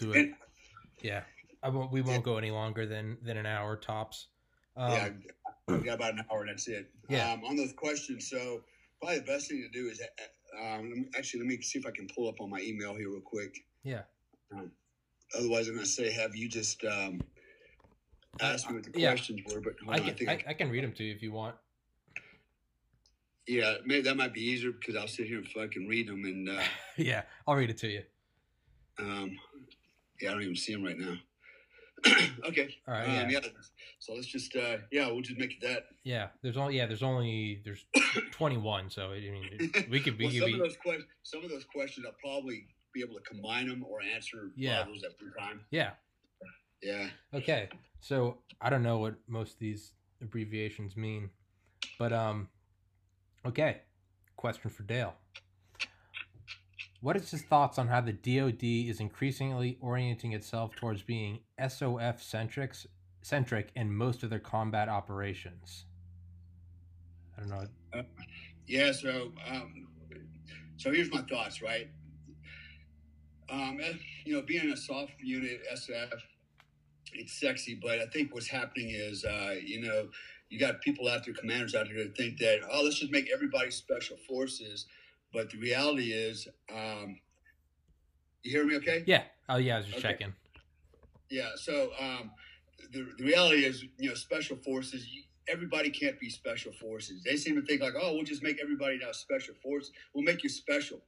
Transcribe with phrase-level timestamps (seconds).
[0.00, 0.30] We'll do it.
[1.02, 1.22] Yeah,
[1.62, 1.92] I won't.
[1.92, 4.28] We won't go any longer than than an hour tops.
[4.76, 5.08] Um, yeah,
[5.68, 6.90] we got about an hour, and that's it.
[7.08, 7.32] Yeah.
[7.32, 8.62] Um, on those questions, so
[9.00, 11.90] probably the best thing to do is uh, um, actually let me see if I
[11.90, 13.58] can pull up on my email here real quick.
[13.82, 14.02] Yeah.
[14.52, 14.70] Um,
[15.36, 17.20] otherwise, I'm going to say, have you just um,
[18.40, 19.10] ask me what the yeah.
[19.10, 19.60] questions were?
[19.60, 21.56] But I can I, I, I, can read them to you if you want.
[23.46, 26.48] Yeah, maybe that might be easier because I'll sit here and fucking read them and.
[26.48, 26.62] Uh,
[26.96, 28.02] yeah, I'll read it to you.
[28.98, 29.38] Um,
[30.22, 31.16] yeah, I don't even see him right now.
[32.48, 32.74] okay.
[32.86, 33.04] All right.
[33.04, 33.40] Um, yeah.
[33.42, 33.48] yeah.
[33.98, 35.86] So let's just uh, yeah, we'll just make it that.
[36.04, 36.28] Yeah.
[36.42, 36.86] There's only yeah.
[36.86, 37.84] There's only there's
[38.32, 38.90] 21.
[38.90, 40.24] So I mean, we could be.
[40.24, 41.06] well, some be, of those questions.
[41.22, 44.84] Some of those questions, I'll probably be able to combine them or answer yeah.
[44.84, 45.60] those at one time.
[45.70, 45.90] Yeah.
[46.82, 47.08] Yeah.
[47.34, 47.68] Okay.
[48.00, 51.30] So I don't know what most of these abbreviations mean,
[51.98, 52.48] but um.
[53.44, 53.78] Okay.
[54.36, 55.14] Question for Dale.
[57.02, 62.22] What is his thoughts on how the DoD is increasingly orienting itself towards being SOF
[62.22, 62.74] centric,
[63.22, 65.86] centric in most of their combat operations?
[67.36, 67.66] I don't know.
[67.92, 68.02] Uh,
[68.68, 69.88] yeah, so um,
[70.76, 71.60] so here's my thoughts.
[71.60, 71.88] Right,
[73.50, 73.80] um,
[74.24, 76.20] you know, being a soft unit SF,
[77.14, 80.06] it's sexy, but I think what's happening is, uh, you know,
[80.50, 83.28] you got people out there, commanders out there, that think that oh, let's just make
[83.34, 84.86] everybody special forces
[85.32, 87.18] but the reality is, um,
[88.42, 89.04] you hear me okay?
[89.06, 89.22] Yeah.
[89.48, 89.74] Oh, yeah.
[89.74, 90.08] I was just okay.
[90.08, 90.34] checking.
[91.30, 91.50] Yeah.
[91.56, 92.30] So um,
[92.92, 97.22] the, the reality is, you know, special forces, you, everybody can't be special forces.
[97.22, 99.92] They seem to think like, oh, we'll just make everybody now special forces.
[100.14, 101.00] We'll make you special.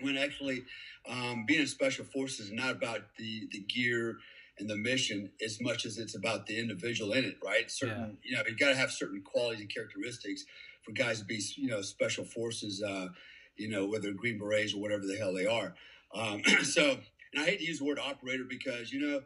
[0.00, 0.64] When actually,
[1.08, 4.16] um, being a special forces is not about the, the gear
[4.58, 7.70] and the mission as much as it's about the individual in it, right?
[7.70, 8.30] Certain, yeah.
[8.30, 10.44] you know, you got to have certain qualities and characteristics
[10.82, 12.82] for guys to be, you know, special forces.
[12.82, 13.08] Uh,
[13.60, 15.74] you know, whether Green Berets or whatever the hell they are.
[16.14, 16.98] Um, so,
[17.32, 19.20] and I hate to use the word operator because you know,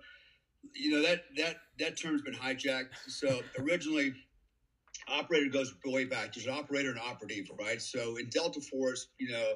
[0.75, 2.95] you know that that that term's been hijacked.
[3.09, 4.15] So originally,
[5.09, 6.35] operator goes way back.
[6.35, 7.81] There's an operator and operative, right?
[7.81, 9.55] So in Delta Force, you know,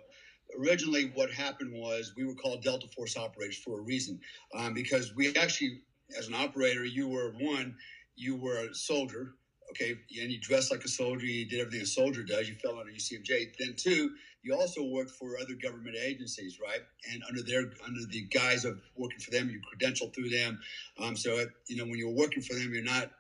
[0.59, 4.21] originally what happened was we were called Delta Force operators for a reason,
[4.55, 5.81] um, because we actually,
[6.17, 7.75] as an operator, you were one,
[8.17, 9.35] you were a soldier.
[9.71, 9.91] Okay,
[10.21, 11.27] and you dressed like a soldier.
[11.27, 12.49] You did everything a soldier does.
[12.49, 13.55] You fell under UCMJ.
[13.59, 14.11] Then two,
[14.43, 16.81] you also worked for other government agencies, right?
[17.13, 20.59] And under their under the guise of working for them, you credential through them.
[20.99, 23.11] Um, so you know when you're working for them, you're not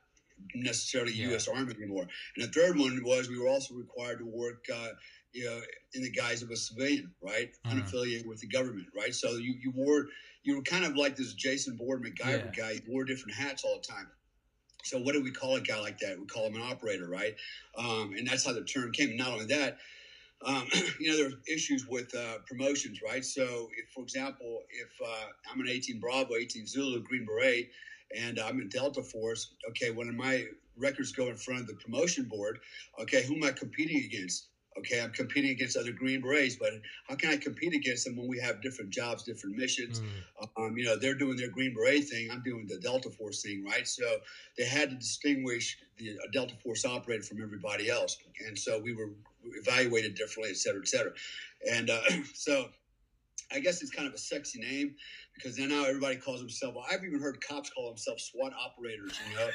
[0.55, 1.29] necessarily yeah.
[1.29, 1.49] U.S.
[1.49, 2.07] Army anymore.
[2.37, 4.65] And the third one was we were also required to work.
[4.73, 4.89] Uh,
[5.35, 5.61] you know,
[5.93, 7.79] in the guise of a civilian, right, mm-hmm.
[7.79, 9.15] unaffiliated with the government, right.
[9.15, 10.07] So you you wore
[10.43, 12.63] you were kind of like this Jason Bourne MacGyver yeah.
[12.63, 12.71] guy.
[12.73, 14.09] You wore different hats all the time.
[14.85, 16.19] So what do we call a guy like that?
[16.19, 17.35] We call him an operator, right?
[17.77, 19.17] Um, and that's how the term came.
[19.17, 19.79] Not only that,
[20.45, 20.67] um,
[21.01, 23.25] you know, there are issues with uh, promotions, right?
[23.25, 27.71] So, if, for example, if uh, I'm an 18 Bravo, 18 Zulu, Green Beret,
[28.17, 30.45] and I'm in Delta Force, okay, when my
[30.77, 32.61] records go in front of the promotion board,
[33.01, 34.49] okay, who am I competing against?
[34.79, 36.71] Okay, I'm competing against other Green Berets, but
[37.09, 40.01] how can I compete against them when we have different jobs, different missions?
[40.01, 40.49] Mm.
[40.57, 43.65] Um, you know, they're doing their Green Beret thing, I'm doing the Delta Force thing,
[43.65, 43.87] right?
[43.87, 44.05] So
[44.57, 49.11] they had to distinguish the Delta Force operator from everybody else, and so we were
[49.45, 51.13] evaluated differently, et cetera, et cetera.
[51.71, 52.01] And uh,
[52.35, 52.69] so
[53.53, 54.95] I guess it's kind of a sexy name
[55.35, 56.77] because then now everybody calls themselves.
[56.77, 59.13] Well, I've even heard cops call themselves SWAT operators.
[59.31, 59.49] You know,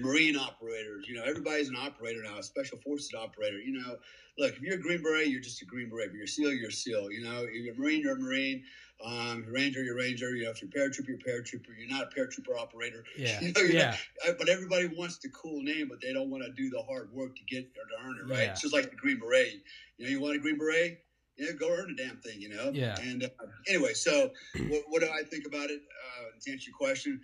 [0.08, 1.06] Marine operators.
[1.08, 3.58] You know, everybody's an operator now, a special forces operator.
[3.58, 3.96] You know,
[4.38, 6.08] look, if you're a Green Beret, you're just a Green Beret.
[6.08, 7.10] If you're a SEAL, you're a SEAL.
[7.10, 8.62] You know, if you're a Marine, you're a Marine.
[9.04, 10.36] Um, if you're Ranger, you're Ranger.
[10.36, 11.76] You know, if you're paratrooper, you're paratrooper.
[11.76, 13.04] You're not a paratrooper operator.
[13.16, 13.40] Yeah.
[13.40, 13.96] You know, yeah.
[14.26, 17.12] Not, but everybody wants the cool name, but they don't want to do the hard
[17.12, 18.44] work to get or to earn it, right?
[18.44, 18.50] Yeah.
[18.52, 19.54] It's just like the Green Beret.
[19.96, 20.98] You know, you want a Green Beret?
[21.36, 22.70] Yeah, go earn a damn thing, you know?
[22.72, 22.94] Yeah.
[23.00, 24.28] And uh, anyway, so
[24.68, 25.80] what, what, do I think about it?
[25.80, 27.18] Uh, to answer your question,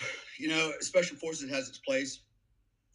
[0.38, 2.20] you know, Special Forces has its place.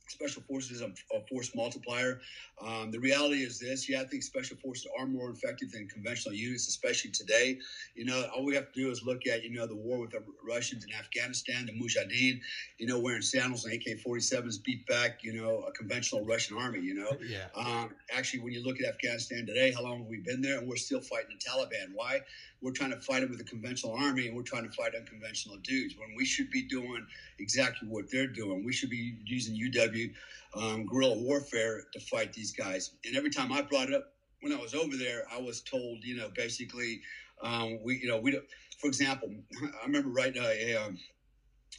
[0.08, 2.20] Special Forces is a, a force multiplier.
[2.62, 6.36] Um, the reality is this: yeah, I think Special Forces are more effective than conventional
[6.36, 7.60] units, especially today.
[7.96, 10.12] You know, all we have to do is look at you know the war with
[10.12, 12.40] the Russians in Afghanistan, the Mujahideen,
[12.78, 16.82] you know, wearing sandals and AK-47s beat back you know a conventional Russian army.
[16.82, 17.46] You know, yeah.
[17.56, 20.68] Um, actually, when you look at Afghanistan today, how long have we been there, and
[20.68, 21.94] we're still fighting the Taliban?
[21.94, 22.22] Why?
[22.66, 25.56] We're trying to fight them with a conventional army and we're trying to fight unconventional
[25.58, 27.06] dudes when we should be doing
[27.38, 28.66] exactly what they're doing.
[28.66, 30.12] We should be using UW
[30.56, 32.90] um, guerrilla warfare to fight these guys.
[33.06, 36.04] And every time I brought it up when I was over there, I was told,
[36.04, 37.02] you know, basically,
[37.44, 38.32] um, we, you know, we,
[38.80, 39.30] for example,
[39.62, 40.98] I remember writing a, a um,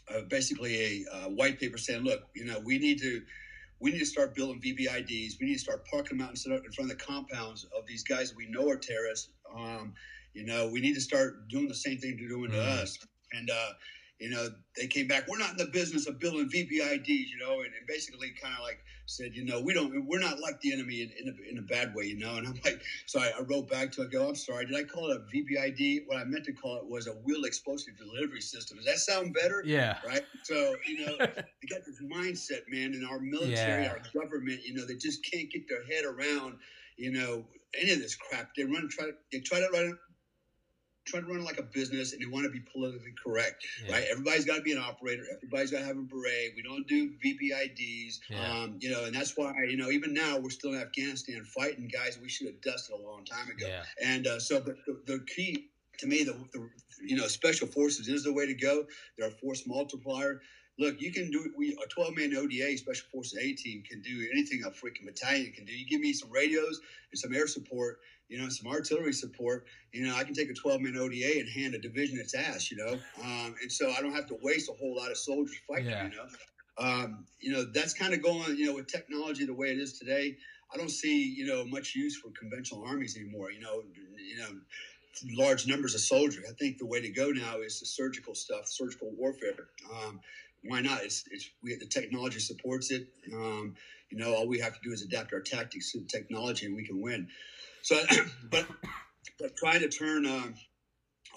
[0.09, 3.23] uh, basically a uh, white paper saying, look, you know, we need to
[3.81, 5.35] we need to start building VBIEDs.
[5.41, 8.31] We need to start parking them out in front of the compounds of these guys
[8.31, 9.31] that we know are terrorists.
[9.55, 9.93] Um,
[10.35, 12.55] you know, we need to start doing the same thing they're doing mm.
[12.55, 12.99] to us.
[13.33, 13.73] And uh,
[14.19, 15.29] you know, they came back.
[15.29, 18.63] We're not in the business of building VBIEDs, you know, and, and basically kind of
[18.63, 21.59] like said, you know, we don't, we're not like the enemy in, in, a, in
[21.59, 22.37] a bad way, you know.
[22.37, 24.85] And I'm like, so I, I wrote back to it, go, I'm sorry, did I
[24.85, 26.05] call it a VBIED?
[26.07, 28.79] What I meant to call it was a wheel explosive delivery system.
[28.79, 29.63] Does that sound better?
[29.65, 29.99] Yeah.
[30.07, 30.25] Right.
[30.45, 33.91] So you know, they got this mindset, man, in our military, yeah.
[33.91, 36.57] our government, you know, they just can't get their head around,
[36.97, 37.45] you know,
[37.81, 38.55] any of this crap.
[38.57, 39.99] They run try to they try to run
[41.07, 43.95] trying to run like a business and they want to be politically correct, yeah.
[43.95, 44.05] right?
[44.11, 45.25] Everybody's got to be an operator.
[45.33, 46.53] Everybody's got to have a beret.
[46.57, 48.53] We don't do VBIEDs, yeah.
[48.53, 51.89] um, you know, and that's why, you know, even now we're still in Afghanistan fighting
[51.89, 53.67] guys we should have dusted a long time ago.
[53.67, 53.83] Yeah.
[54.05, 55.69] And uh, so the, the, the, key
[55.99, 56.69] to me, the, the,
[57.05, 58.85] you know, special forces is the way to go.
[59.17, 60.41] They're a force multiplier.
[60.79, 64.29] Look, you can do we a 12 man ODA special forces A team can do
[64.31, 65.73] anything a freaking battalion can do.
[65.73, 66.81] You give me some radios
[67.11, 70.55] and some air support you know, some artillery support, you know, I can take a
[70.55, 74.01] 12 man ODA and hand a division its ass, you know, um, and so I
[74.01, 76.05] don't have to waste a whole lot of soldiers fighting, yeah.
[76.05, 76.27] you know.
[76.79, 79.99] Um, you know, that's kind of going, you know, with technology the way it is
[79.99, 80.37] today.
[80.73, 83.51] I don't see, you know, much use for conventional armies anymore.
[83.51, 83.83] You know,
[84.17, 84.49] you know,
[85.43, 86.45] large numbers of soldiers.
[86.49, 89.69] I think the way to go now is the surgical stuff, surgical warfare.
[89.91, 90.21] Um,
[90.65, 91.03] why not?
[91.03, 93.09] It's, it's we the technology supports it.
[93.33, 93.75] Um,
[94.11, 96.77] you know, all we have to do is adapt our tactics to the technology, and
[96.77, 97.29] we can win.
[97.87, 98.03] So,
[98.51, 98.67] but
[99.39, 100.55] but trying to turn um,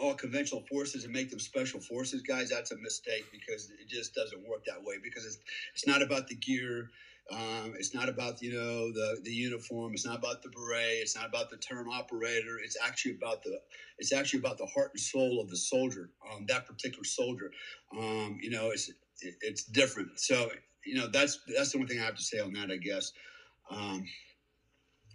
[0.02, 4.16] all conventional forces and make them special forces, guys, that's a mistake because it just
[4.16, 4.96] doesn't work that way.
[5.04, 5.38] Because it's
[5.76, 6.90] it's not about the gear.
[7.32, 9.94] Um, it's not about you know the the uniform.
[9.94, 11.02] It's not about the beret.
[11.04, 12.58] It's not about the term operator.
[12.64, 13.60] It's actually about the
[14.00, 16.10] it's actually about the heart and soul of the soldier.
[16.34, 17.52] Um, that particular soldier.
[17.96, 18.90] Um, you know, it's
[19.22, 20.20] it, it's different.
[20.20, 20.50] So
[20.84, 22.72] you know that's that's the only thing I have to say on that.
[22.72, 23.12] I guess.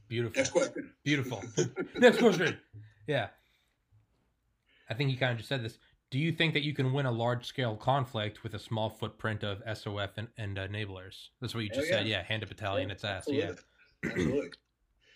[0.09, 0.37] Beautiful.
[0.37, 0.91] Next question.
[1.05, 1.45] Beautiful.
[1.97, 2.59] Next question.
[3.07, 3.29] Yeah.
[4.89, 5.79] I think you kind of just said this.
[6.11, 9.43] Do you think that you can win a large scale conflict with a small footprint
[9.43, 11.29] of SOF and, and enablers?
[11.41, 11.91] That's what you just oh, yeah.
[11.91, 12.07] said.
[12.07, 13.27] Yeah, hand a battalion its ass.
[13.29, 13.57] Absolutely.
[14.05, 14.11] Yeah.
[14.11, 14.51] Absolutely.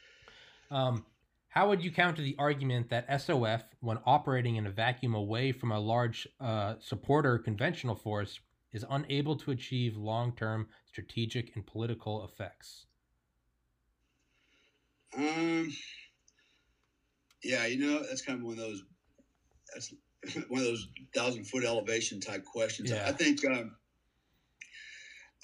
[0.70, 1.04] um,
[1.50, 5.72] how would you counter the argument that SOF, when operating in a vacuum away from
[5.72, 8.40] a large uh, supporter conventional force,
[8.72, 12.86] is unable to achieve long term strategic and political effects?
[15.16, 15.72] Um,
[17.42, 18.82] yeah, you know, that's kind of one of those.
[19.72, 19.94] That's
[20.48, 22.90] one of those thousand foot elevation type questions.
[22.90, 23.04] Yeah.
[23.06, 23.40] I think.
[23.44, 23.72] Um,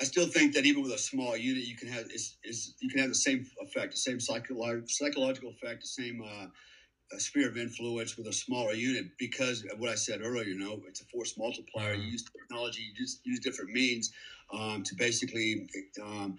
[0.00, 2.90] I still think that even with a small unit, you can have is, is you
[2.90, 6.46] can have the same effect, the same psychological psychological effect, the same uh,
[7.18, 10.44] sphere of influence with a smaller unit because of what I said earlier.
[10.44, 11.94] You know, it's a force multiplier.
[11.94, 12.10] You mm-hmm.
[12.10, 14.10] use technology, you just use different means
[14.52, 15.68] um, to basically
[16.02, 16.36] um,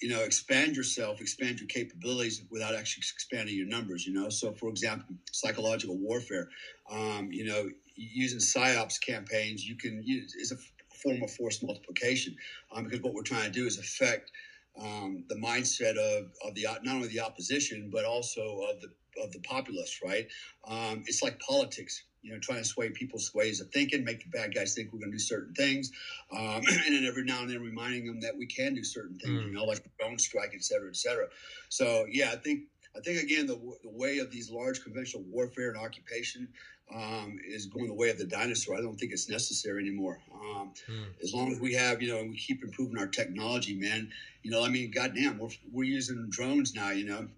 [0.00, 4.28] you know, expand yourself, expand your capabilities without actually expanding your numbers, you know.
[4.28, 6.48] So, for example, psychological warfare,
[6.90, 10.56] um, you know, using psyops campaigns, you can use is a
[10.96, 12.36] form of force multiplication
[12.72, 14.30] um, because what we're trying to do is affect
[14.80, 18.88] um, the mindset of, of the not only the opposition but also of the
[19.22, 20.26] of the populace, right?
[20.68, 24.30] Um, it's like politics you know, trying to sway people's ways of thinking, make the
[24.30, 25.92] bad guys think we're going to do certain things,
[26.32, 29.42] um, and then every now and then reminding them that we can do certain things,
[29.42, 29.46] mm.
[29.46, 31.26] you know, like the drone strike, et cetera, et cetera.
[31.68, 32.64] So, yeah, I think
[32.96, 36.48] I think again the, the way of these large conventional warfare and occupation
[36.94, 38.76] um, is going the way of the dinosaur.
[38.76, 40.18] I don't think it's necessary anymore.
[40.32, 41.04] Um, mm.
[41.22, 44.10] As long as we have, you know, and we keep improving our technology, man.
[44.42, 46.90] You know, I mean, goddamn, we're we're using drones now.
[46.90, 47.28] You know,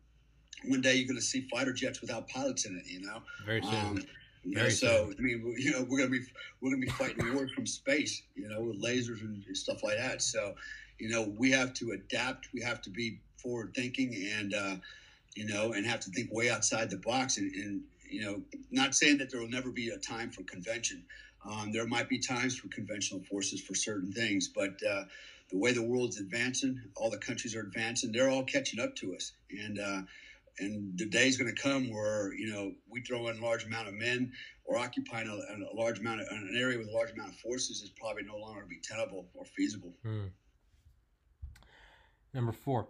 [0.66, 2.87] one day you're going to see fighter jets without pilots in it.
[2.87, 3.75] You know, very soon.
[3.75, 4.02] Um,
[4.50, 6.25] yeah, so I mean, you know, we're gonna be
[6.61, 10.23] we're gonna be fighting wars from space, you know, with lasers and stuff like that.
[10.23, 10.55] So,
[10.99, 12.49] you know, we have to adapt.
[12.55, 14.76] We have to be forward thinking, and uh,
[15.35, 17.38] you know, and have to think way outside the box.
[17.38, 21.05] And, and you know, not saying that there will never be a time for convention.
[21.49, 25.05] Um, there might be times for conventional forces for certain things, but uh,
[25.50, 28.12] the way the world's advancing, all the countries are advancing.
[28.12, 30.02] They're all catching up to us, and uh,
[30.61, 33.65] and the day is going to come where you know we throw in a large
[33.65, 34.33] amount of men
[34.65, 37.83] or occupying a, a large amount of an area with a large amount of forces
[37.83, 39.95] is probably no longer to be tenable or feasible.
[40.03, 40.27] Hmm.
[42.35, 42.88] Number four,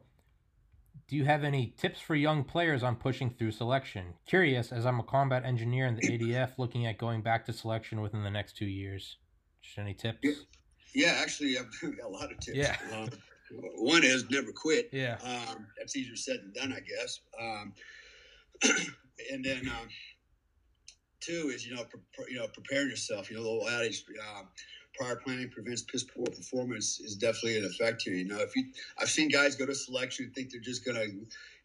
[1.09, 4.15] Do you have any tips for young players on pushing through selection?
[4.27, 8.01] Curious, as I'm a combat engineer in the ADF, looking at going back to selection
[8.01, 9.17] within the next two years.
[9.63, 10.19] Just any tips?
[10.23, 10.33] Yeah,
[10.95, 12.59] yeah actually, I've got a lot of tips.
[12.59, 12.77] Yeah.
[12.93, 13.09] Um,
[13.50, 14.90] one is never quit.
[14.93, 15.19] Yeah.
[15.23, 17.21] Um, that's easier said than done, I guess.
[17.40, 17.73] Um,
[19.33, 19.88] and then um,
[21.21, 23.31] two is you know pre- you know preparing yourself.
[23.31, 24.05] You know the old adage.
[24.37, 24.49] Um,
[24.95, 28.14] prior planning prevents piss poor performance is definitely an effect here.
[28.14, 28.64] You know, if you,
[28.99, 31.05] I've seen guys go to selection think they're just gonna,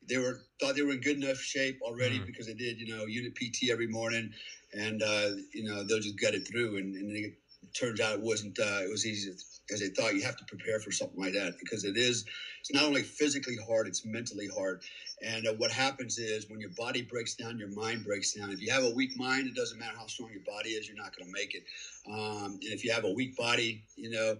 [0.07, 2.25] they were thought they were in good enough shape already mm.
[2.25, 4.31] because they did you know unit PT every morning,
[4.73, 7.33] and uh, you know they'll just gut it through, and, and it
[7.73, 8.57] turns out it wasn't.
[8.59, 9.31] Uh, it was easy
[9.71, 10.15] as they thought.
[10.15, 12.25] You have to prepare for something like that because it is.
[12.59, 14.81] It's not only physically hard; it's mentally hard.
[15.21, 18.51] And uh, what happens is when your body breaks down, your mind breaks down.
[18.51, 20.97] If you have a weak mind, it doesn't matter how strong your body is, you're
[20.97, 21.63] not going to make it.
[22.11, 24.35] Um, and if you have a weak body, you know,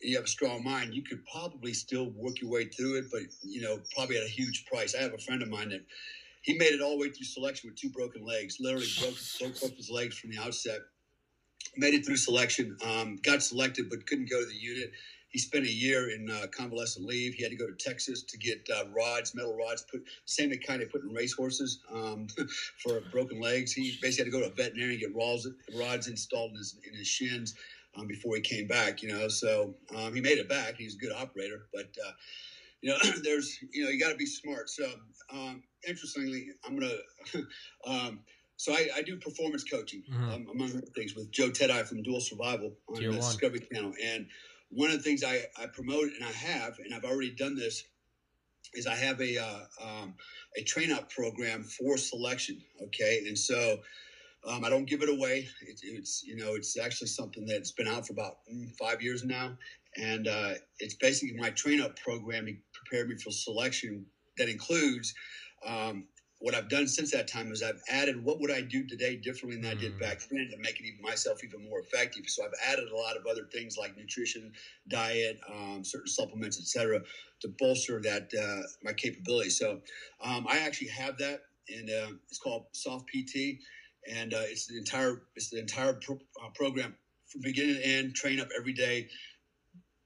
[0.00, 3.22] you have a strong mind, you could probably still work your way through it, but
[3.42, 4.94] you know, probably at a huge price.
[4.94, 5.84] I have a friend of mine that
[6.42, 8.58] he made it all the way through selection with two broken legs.
[8.60, 10.80] Literally broke, broke his legs from the outset.
[11.76, 12.76] Made it through selection.
[12.84, 14.92] Um, got selected, but couldn't go to the unit.
[15.34, 17.34] He spent a year in uh, convalescent leave.
[17.34, 20.80] He had to go to Texas to get uh, rods, metal rods, put same kind
[20.80, 22.28] they put in racehorses um,
[22.82, 23.72] for broken legs.
[23.72, 26.76] He basically had to go to a veterinarian and get rods, rods installed in his,
[26.88, 27.56] in his shins
[27.96, 29.02] um, before he came back.
[29.02, 30.76] You know, so um, he made it back.
[30.76, 32.12] He's a good operator, but uh,
[32.80, 34.70] you know, there's you know you got to be smart.
[34.70, 34.88] So
[35.32, 36.94] um, interestingly, I'm gonna.
[38.56, 40.30] So I, I, do performance coaching, mm-hmm.
[40.30, 43.26] um, among other things, with Joe Teti from Dual Survival on Tier the one.
[43.26, 44.26] Discovery Channel, and
[44.70, 47.84] one of the things I, I promote and I have, and I've already done this,
[48.74, 50.14] is I have a uh, um,
[50.56, 52.60] a train up program for selection.
[52.82, 53.78] Okay, and so
[54.46, 55.48] um, I don't give it away.
[55.62, 59.24] It, it's you know it's actually something that's been out for about mm, five years
[59.24, 59.56] now,
[59.96, 64.06] and uh, it's basically my train up program to prepare me for selection
[64.38, 65.14] that includes
[65.66, 66.06] um,
[66.44, 69.58] what I've done since that time is I've added what would I do today differently
[69.58, 70.28] than I did back mm.
[70.30, 72.24] then to make it even myself even more effective.
[72.26, 74.52] So I've added a lot of other things like nutrition,
[74.88, 77.00] diet, um, certain supplements, etc.,
[77.40, 79.48] to bolster that uh, my capability.
[79.48, 79.80] So
[80.22, 83.60] um, I actually have that, and uh, it's called Soft PT,
[84.14, 86.94] and uh, it's the entire it's the entire pro- uh, program
[87.26, 88.14] from beginning to end.
[88.16, 89.08] Train up every day.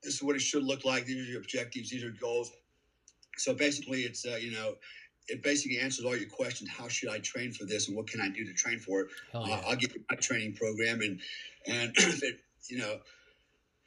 [0.05, 1.05] This is what it should look like.
[1.05, 1.91] These are your objectives.
[1.91, 2.53] These are your goals.
[3.39, 4.75] So basically, it's uh, you know
[5.29, 6.71] it basically answers all your questions.
[6.71, 9.09] How should I train for this, and what can I do to train for it?
[9.35, 9.41] Yeah.
[9.41, 11.21] Uh, I'll give you my training program, and
[11.67, 12.99] and if it, you know,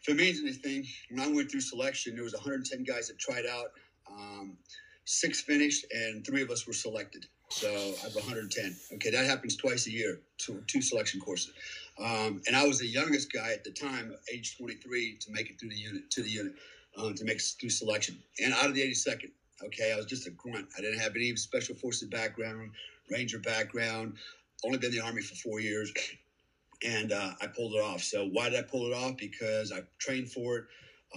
[0.02, 3.46] if it means anything, when I went through selection, there was 110 guys that tried
[3.46, 3.72] out.
[4.10, 4.58] Um,
[5.06, 7.26] six finished, and three of us were selected.
[7.50, 8.76] So I have 110.
[8.94, 11.54] Okay, that happens twice a year, two, two selection courses.
[12.00, 15.60] Um, and I was the youngest guy at the time, age 23, to make it
[15.60, 16.54] through the unit to the unit
[16.98, 19.32] um, to make it through selection, and out of the 82nd.
[19.66, 20.68] Okay, I was just a grunt.
[20.78, 22.72] I didn't have any special forces background,
[23.10, 24.16] ranger background.
[24.64, 25.92] Only been in the army for four years,
[26.84, 28.02] and uh, I pulled it off.
[28.02, 29.18] So why did I pull it off?
[29.18, 30.66] Because I trained for it.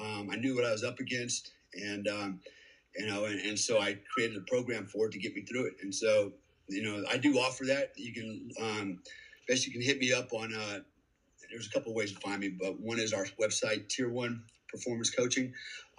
[0.00, 2.40] Um, I knew what I was up against, and um,
[2.96, 5.66] you know, and, and, so I created a program for it to get me through
[5.66, 5.74] it.
[5.82, 6.32] And so,
[6.68, 7.92] you know, I do offer that.
[7.96, 8.98] You can um,
[9.48, 10.54] best you can hit me up on.
[10.54, 10.80] Uh,
[11.50, 15.10] there's a couple ways to find me, but one is our website, Tier One Performance
[15.10, 15.52] Coaching.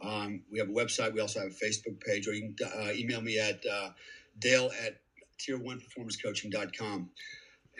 [0.03, 1.13] Um, we have a website.
[1.13, 3.89] We also have a Facebook page, or you can uh, email me at uh,
[4.39, 4.97] dale at
[5.39, 7.09] tier one performancecoaching.com.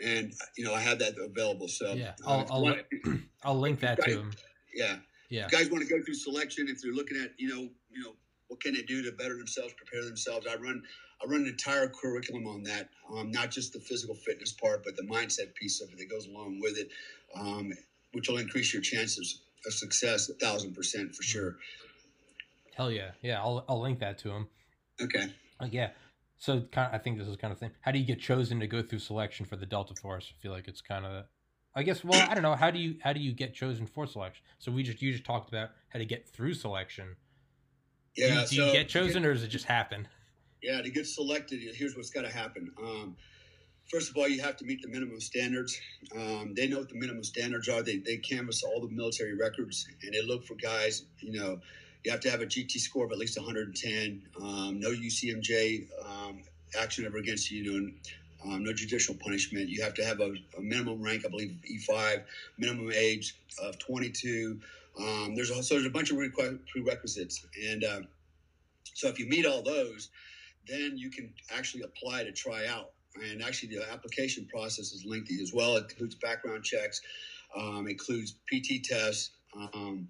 [0.04, 1.68] And, you know, I have that available.
[1.68, 2.76] So, yeah, uh, I'll, I'll,
[3.44, 4.32] I'll link that guys, to him.
[4.74, 4.96] Yeah.
[5.30, 5.46] Yeah.
[5.46, 8.12] If guys want to go through selection, if they're looking at, you know, you know,
[8.48, 10.46] what can they do to better themselves, prepare themselves?
[10.46, 10.82] I run,
[11.22, 12.88] I run an entire curriculum on that.
[13.16, 16.26] Um, not just the physical fitness part, but the mindset piece of it that goes
[16.26, 16.90] along with it,
[17.34, 17.72] um,
[18.12, 21.56] which will increase your chances of success a thousand percent for sure.
[22.76, 23.40] Hell yeah, yeah.
[23.40, 24.48] I'll I'll link that to him.
[25.00, 25.32] Okay.
[25.60, 25.90] Like yeah.
[26.36, 27.70] So kind of, I think this is kind of thing.
[27.80, 30.30] How do you get chosen to go through selection for the Delta Force?
[30.30, 31.24] I feel like it's kind of.
[31.74, 32.04] I guess.
[32.04, 32.54] Well, I don't know.
[32.54, 34.44] How do you how do you get chosen for selection?
[34.58, 37.16] So we just you just talked about how to get through selection.
[38.14, 38.26] Yeah.
[38.26, 40.06] Do you, do so you get chosen, get, or does it just happen?
[40.62, 42.72] Yeah, to get selected, here's what's got to happen.
[42.82, 43.16] Um,
[43.90, 45.78] first of all, you have to meet the minimum standards.
[46.14, 47.82] Um, they know what the minimum standards are.
[47.82, 51.60] They, they canvass all the military records and they look for guys, you know,
[52.04, 54.22] you have to have a GT score of at least 110.
[54.40, 56.42] Um, no UCMJ um,
[56.80, 57.92] action ever against you.
[58.44, 59.68] um, no judicial punishment.
[59.68, 62.22] You have to have a, a, minimum rank, I believe E5,
[62.58, 64.60] minimum age of 22.
[64.98, 66.18] Um, there's also there's a bunch of
[66.72, 68.00] prerequisites, and uh,
[68.94, 70.08] so if you meet all those,
[70.66, 72.92] then you can actually apply to try out.
[73.30, 75.76] And actually, the application process is lengthy as well.
[75.76, 77.00] It includes background checks,
[77.56, 80.08] um, includes PT tests, Um,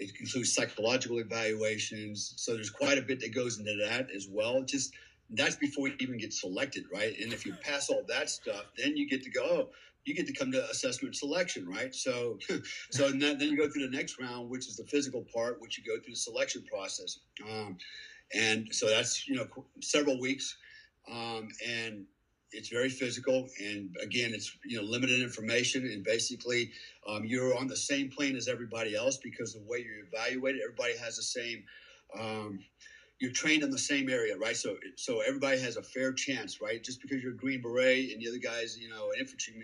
[0.00, 2.32] it includes psychological evaluations.
[2.36, 4.62] So there's quite a bit that goes into that as well.
[4.62, 4.94] Just
[5.30, 7.14] that's before you even get selected, right?
[7.20, 9.42] And if you pass all that stuff, then you get to go.
[9.44, 9.68] Oh,
[10.06, 11.94] you get to come to assessment selection, right?
[11.94, 12.38] So,
[12.90, 15.76] so then, then you go through the next round, which is the physical part, which
[15.76, 17.76] you go through the selection process, um,
[18.34, 19.46] and so that's you know
[19.80, 20.56] several weeks,
[21.10, 22.06] um, and
[22.52, 26.70] it's very physical and again it's you know limited information and basically
[27.08, 30.96] um, you're on the same plane as everybody else because the way you're evaluated everybody
[30.96, 31.62] has the same
[32.18, 32.58] um,
[33.20, 34.56] you're trained in the same area right?
[34.56, 36.82] So so everybody has a fair chance right?
[36.82, 39.54] Just because you're a green beret and the other guys you know infantry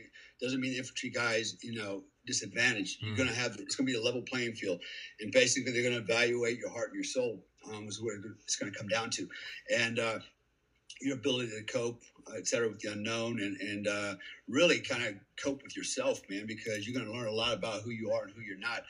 [0.41, 3.07] doesn't mean the infantry guys you know disadvantaged mm.
[3.07, 4.81] you're going to have it's going to be a level playing field
[5.21, 7.41] and basically they're going to evaluate your heart and your soul
[7.73, 9.29] um, is what it's going to come down to.
[9.75, 10.19] And uh,
[11.01, 12.03] your ability to cope,
[12.37, 14.15] et cetera, with the unknown and, and uh,
[14.49, 17.83] really kind of cope with yourself, man, because you're going to learn a lot about
[17.83, 18.83] who you are and who you're not.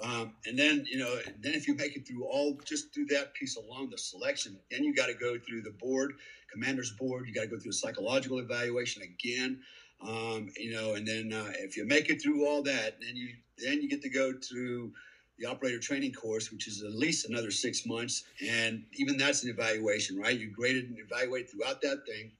[0.00, 3.34] Um, and then, you know, then if you make it through all, just through that
[3.34, 6.12] piece alone, the selection, then you got to go through the board,
[6.52, 7.26] commander's board.
[7.26, 9.60] You got to go through a psychological evaluation again.
[10.00, 13.30] Um, you know, and then uh, if you make it through all that, then you
[13.58, 14.92] then you get to go through
[15.38, 18.24] the operator training course, which is at least another six months.
[18.46, 20.38] And even that's an evaluation, right?
[20.38, 22.32] You graded and evaluate throughout that thing.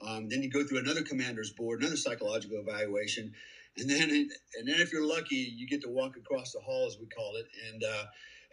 [0.00, 3.32] Um, then you go through another commander's board, another psychological evaluation.
[3.76, 6.98] And then, and then if you're lucky, you get to walk across the hall, as
[6.98, 7.46] we call it.
[7.70, 8.04] And, uh,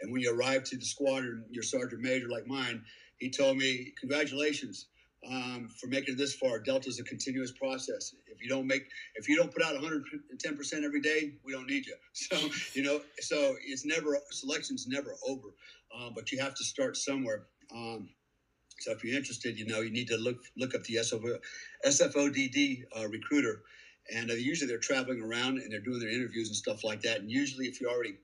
[0.02, 2.84] and when you arrive to the squadron, your sergeant major, like mine,
[3.18, 4.88] he told me, congratulations
[5.30, 6.60] um, for making it this far.
[6.60, 8.16] Delta is a continuous process.
[8.28, 11.68] If you don't make, if you don't put out 110 percent every day, we don't
[11.68, 11.96] need you.
[12.14, 12.38] So
[12.74, 15.50] you know, so it's never selection's never over,
[15.96, 17.48] uh, but you have to start somewhere.
[17.74, 18.10] Um,
[18.80, 21.38] so if you're interested, you know, you need to look look up the SFO,
[21.86, 23.64] SFODD uh, recruiter,
[24.14, 27.20] and uh, usually they're traveling around and they're doing their interviews and stuff like that.
[27.20, 28.16] And usually, if you already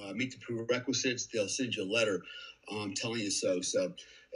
[0.00, 2.22] uh, meet the prerequisites, they'll send you a letter
[2.70, 3.60] um, telling you so.
[3.60, 3.92] So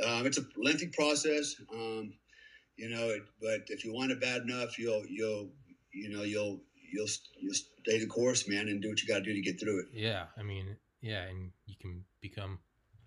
[0.06, 2.12] um, it's a lengthy process, um,
[2.76, 3.08] you know.
[3.08, 5.50] It, but if you want it bad enough, you'll you'll
[5.92, 6.60] you know you'll
[6.92, 7.08] you'll
[7.40, 9.80] you'll stay the course, man, and do what you got to do to get through
[9.80, 9.86] it.
[9.92, 12.58] Yeah, I mean, yeah, and you can become.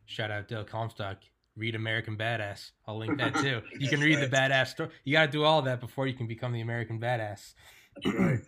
[0.05, 1.17] Shout out Dale Comstock.
[1.55, 2.71] Read American Badass.
[2.85, 3.61] I'll link that too.
[3.79, 4.29] You can read right.
[4.29, 4.89] the badass story.
[5.05, 7.53] You got to do all that before you can become the American Badass.
[7.95, 8.39] That's right.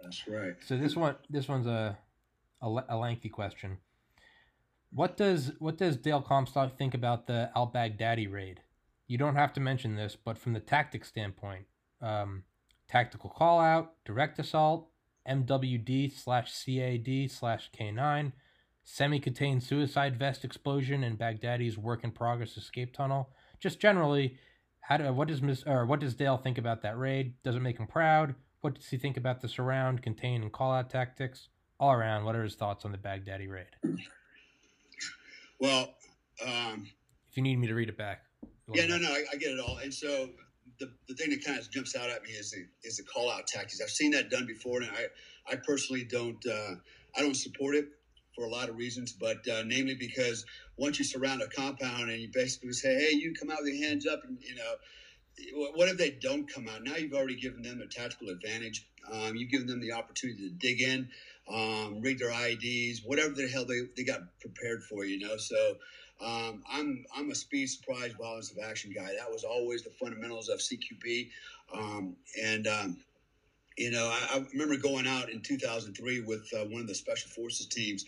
[0.00, 0.54] That's right.
[0.64, 1.98] So this one, this one's a,
[2.62, 3.78] a, a lengthy question.
[4.94, 8.60] What does what does Dale Comstock think about the Al Baghdadi raid?
[9.06, 11.64] You don't have to mention this, but from the tactic standpoint,
[12.02, 12.44] um,
[12.88, 14.88] tactical call out, direct assault,
[15.26, 18.32] MWD slash CAD slash K9,
[18.84, 23.30] semi-contained suicide vest explosion in Baghdadi's work in progress escape tunnel.
[23.60, 24.36] Just generally,
[24.80, 27.34] how do, what does Ms., or what does Dale think about that raid?
[27.42, 28.34] Does it make him proud?
[28.60, 31.48] What does he think about the surround, contain, and call out tactics?
[31.80, 33.98] All around, what are his thoughts on the Baghdadi raid?
[35.62, 35.94] Well,
[36.44, 36.88] um,
[37.30, 38.24] if you need me to read it back.
[38.74, 39.76] Yeah, no, no, I, I, get it all.
[39.76, 40.30] And so
[40.80, 43.30] the, the thing that kind of jumps out at me is the is the call
[43.30, 43.80] out tactics.
[43.80, 45.06] I've seen that done before, and I
[45.52, 46.74] I personally don't uh,
[47.16, 47.86] I don't support it
[48.34, 50.44] for a lot of reasons, but uh, namely because
[50.78, 53.88] once you surround a compound and you basically say, hey, you come out with your
[53.88, 54.74] hands up, and you know.
[55.74, 56.84] What if they don't come out?
[56.84, 58.86] Now you've already given them a tactical advantage.
[59.10, 61.08] Um, you've given them the opportunity to dig in
[61.48, 65.36] um, rig their IEDs, whatever the hell they, they got prepared for, you know.
[65.36, 65.76] So
[66.24, 69.14] um, I'm I'm a speed, surprise, violence of action guy.
[69.18, 71.30] That was always the fundamentals of CQB,
[71.74, 72.96] um, and um,
[73.76, 77.30] you know I, I, remember going out in 2003 with uh, one of the special
[77.30, 78.04] forces teams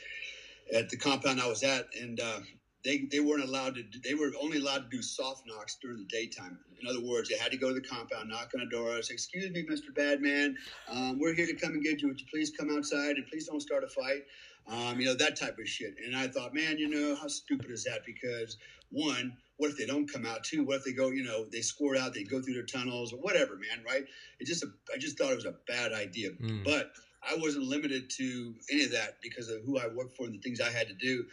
[0.73, 2.41] at the compound I was at, and uh,
[2.85, 6.05] they, they weren't allowed to they were only allowed to do soft knocks during the
[6.05, 6.59] daytime.
[6.81, 9.15] In other words they had to go to the compound knock on a door say
[9.15, 10.57] excuse me mr badman
[10.89, 12.09] um, we're here to come and get you.
[12.09, 14.25] Would you please come outside and please don't start a fight?
[14.67, 15.95] Um, you know that type of shit.
[16.05, 18.05] And i thought man you know how stupid is that?
[18.05, 18.57] Because
[18.91, 20.45] one what if they don't come out?
[20.45, 23.13] Too what if they go you know they score out they go through their tunnels
[23.13, 24.05] or whatever man right?
[24.41, 26.31] It just a, i just thought it was a bad idea.
[26.31, 26.65] Mm.
[26.65, 26.93] but
[27.27, 30.39] i wasn't limited to any of that because of who i worked for and the
[30.39, 31.25] things i had to do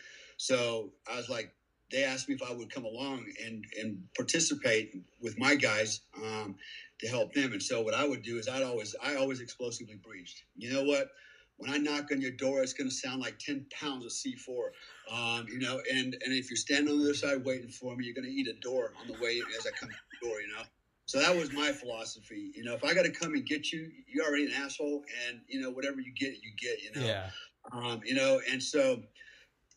[0.42, 1.54] so I was like,
[1.92, 6.56] they asked me if I would come along and and participate with my guys um,
[7.00, 7.52] to help them.
[7.52, 10.42] And so what I would do is I'd always I always explosively breached.
[10.56, 11.10] You know what?
[11.58, 14.72] When I knock on your door, it's going to sound like ten pounds of C4.
[15.14, 18.06] Um, you know, and and if you're standing on the other side waiting for me,
[18.06, 20.42] you're going to eat a door on the way as I come to the door.
[20.42, 20.64] You know.
[21.06, 22.52] So that was my philosophy.
[22.56, 25.42] You know, if I got to come and get you, you're already an asshole, and
[25.48, 26.82] you know whatever you get, you get.
[26.82, 27.06] You know.
[27.06, 27.30] Yeah.
[27.72, 29.04] Um, you know, and so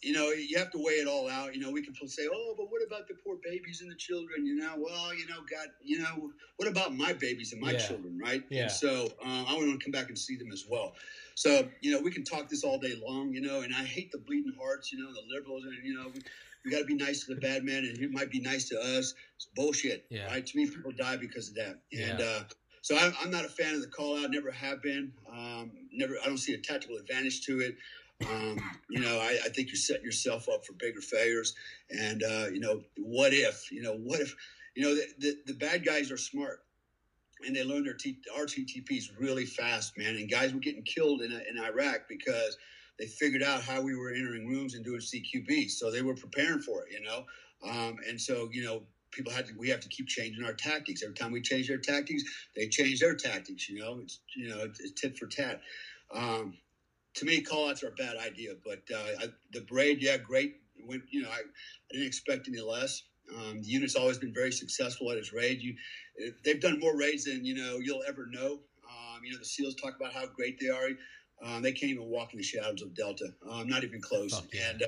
[0.05, 1.55] you know, you have to weigh it all out.
[1.55, 4.45] You know, we can say, oh, but what about the poor babies and the children?
[4.47, 7.79] You know, well, you know, God, you know, what about my babies and my Yeah.
[7.79, 8.43] children, right?
[8.51, 8.63] Yeah.
[8.63, 10.95] And so uh, I want to come back and see them as well.
[11.35, 14.13] So, you know, we can talk this all day long, you know, and I hate
[14.13, 16.21] the bleeding hearts, you know, the liberals, and, you know, we,
[16.65, 18.81] we got to be nice to the bad man, and he might be nice to
[18.81, 19.15] us.
[19.37, 20.07] It's bullshit.
[20.11, 20.27] Yeah.
[20.27, 20.47] Right?
[20.47, 21.81] To me, people die because of that.
[21.93, 22.25] And, Yeah.
[22.25, 22.45] uh,
[22.83, 24.31] so I'm, I'm not a fan of the call out.
[24.31, 25.11] Never have been.
[25.33, 26.17] Um, never.
[26.23, 27.77] I don't see a tactical advantage to it.
[28.31, 28.59] Um,
[28.91, 31.55] you know, I, I think you're setting yourself up for bigger failures.
[31.91, 33.71] And uh, you know, what if?
[33.71, 34.35] You know, what if?
[34.75, 36.61] You know, the, the, the bad guys are smart,
[37.47, 40.17] and they learn their T, our TTPs really fast, man.
[40.17, 42.57] And guys were getting killed in in Iraq because
[42.99, 46.61] they figured out how we were entering rooms and doing CQB, so they were preparing
[46.61, 46.93] for it.
[46.93, 47.25] You know,
[47.69, 48.83] um, and so you know.
[49.13, 49.55] People had to.
[49.57, 51.05] We have to keep changing our tactics.
[51.05, 52.25] Every time we change their tactics,
[52.57, 53.69] they change their tactics.
[53.69, 55.61] You know, it's you know it's, it's tit for tat.
[56.13, 56.55] Um,
[57.15, 58.53] to me, call outs are a bad idea.
[58.65, 60.57] But uh, I, the braid, yeah, great.
[60.87, 63.03] Went, you know, I, I didn't expect any less.
[63.35, 65.63] Um, the unit's always been very successful at its raid.
[65.63, 65.75] You,
[66.45, 68.61] they've done more raids than you know you'll ever know.
[68.85, 70.89] Um, you know, the SEALs talk about how great they are.
[71.43, 73.33] Um, they can't even walk in the shadows of Delta.
[73.51, 74.35] Um, not even close.
[74.35, 74.71] Fuck yeah.
[74.71, 74.87] And uh,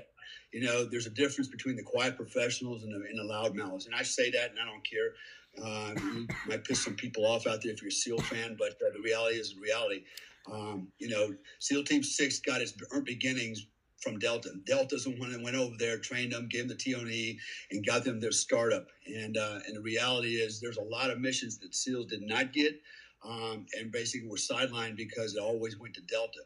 [0.53, 3.87] you know, there's a difference between the quiet professionals and the, and the loud mouths.
[3.87, 5.15] And I say that, and I don't care.
[5.63, 8.73] Um, you might piss some people off out there if you're a SEAL fan, but
[8.73, 10.03] uh, the reality is the reality.
[10.53, 12.73] Um, you know, SEAL Team Six got its
[13.05, 13.67] beginnings
[14.01, 14.51] from Delta.
[14.65, 17.39] Delta's the one that went over there, trained them, gave them the TONE,
[17.71, 18.87] and got them their startup.
[19.07, 22.53] And uh, and the reality is, there's a lot of missions that SEALs did not
[22.53, 22.81] get,
[23.25, 26.41] um, and basically were sidelined because it always went to Delta.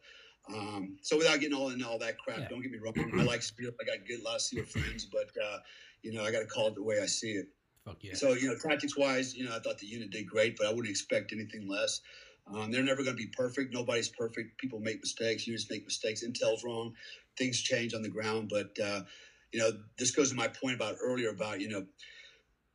[0.49, 2.49] Um, so without getting all into all that crap, Yeah.
[2.49, 2.95] don't get me wrong.
[3.19, 3.73] I like SEAL.
[3.81, 5.59] I got good, lot of SEAL friends, but uh,
[6.03, 7.47] you know, I got to call it the way I see it.
[7.85, 8.15] Fuck yeah.
[8.15, 10.71] So you know, tactics wise, you know, I thought the unit did great, but I
[10.71, 12.01] wouldn't expect anything less.
[12.47, 13.73] Um, they're never going to be perfect.
[13.73, 14.59] Nobody's perfect.
[14.59, 15.47] People make mistakes.
[15.47, 16.25] Units make mistakes.
[16.25, 16.95] Intel's wrong.
[17.39, 18.51] Things change on the ground.
[18.51, 19.03] But uh,
[19.53, 21.87] you know, this goes to my point about earlier about you know,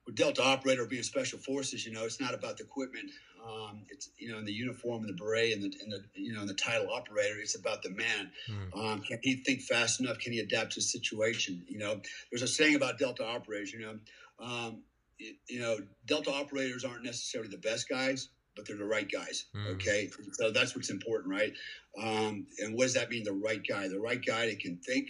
[0.06, 1.86] with Delta operator being special forces.
[1.86, 3.12] You know, it's not about the equipment.
[3.46, 6.34] Um, it's you know, in the uniform and the beret and the, and the you
[6.34, 7.36] know, and the title operator.
[7.40, 8.32] It's about the man.
[8.48, 8.80] Hmm.
[8.80, 10.20] Um, can he think fast enough?
[10.20, 11.64] Can he adapt to the situation?
[11.68, 12.02] You know,
[12.32, 13.72] there's a saying about Delta operators.
[13.72, 14.00] You know,
[14.40, 14.84] um,
[15.20, 19.46] you know, Delta operators aren't necessarily the best guys, but they're the right guys.
[19.56, 19.76] Mm.
[19.76, 21.54] Okay, so that's what's important, right?
[22.02, 23.24] Um, and what does that mean?
[23.24, 25.10] The right guy, the right guy that can think.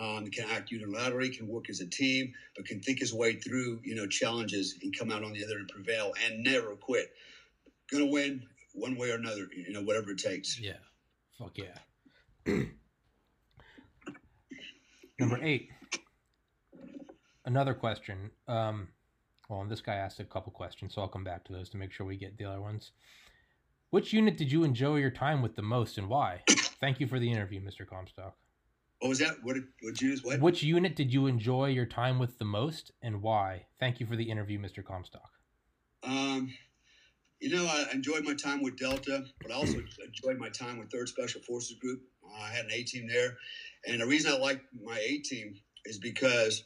[0.00, 3.80] Um, can act unilaterally, can work as a team, but can think his way through,
[3.82, 7.12] you know, challenges and come out on the other and prevail and never quit.
[7.90, 10.60] Gonna win one way or another, you know, whatever it takes.
[10.60, 10.74] Yeah.
[11.38, 12.62] Fuck yeah.
[15.18, 15.70] Number eight.
[17.44, 18.30] Another question.
[18.46, 18.88] Um,
[19.50, 21.76] well, and this guy asked a couple questions, so I'll come back to those to
[21.76, 22.92] make sure we get the other ones.
[23.90, 26.42] Which unit did you enjoy your time with the most and why?
[26.48, 27.84] Thank you for the interview, Mr.
[27.84, 28.36] Comstock.
[29.00, 29.42] What was that?
[29.42, 30.40] What did what you what?
[30.40, 33.66] Which unit did you enjoy your time with the most and why?
[33.80, 34.84] Thank you for the interview, Mr.
[34.84, 35.32] Comstock.
[36.04, 36.52] Um,
[37.40, 40.92] you know, I enjoyed my time with Delta, but I also enjoyed my time with
[40.92, 42.02] Third Special Forces Group.
[42.40, 43.36] I had an A team there,
[43.86, 45.54] and the reason I liked my A team
[45.86, 46.62] is because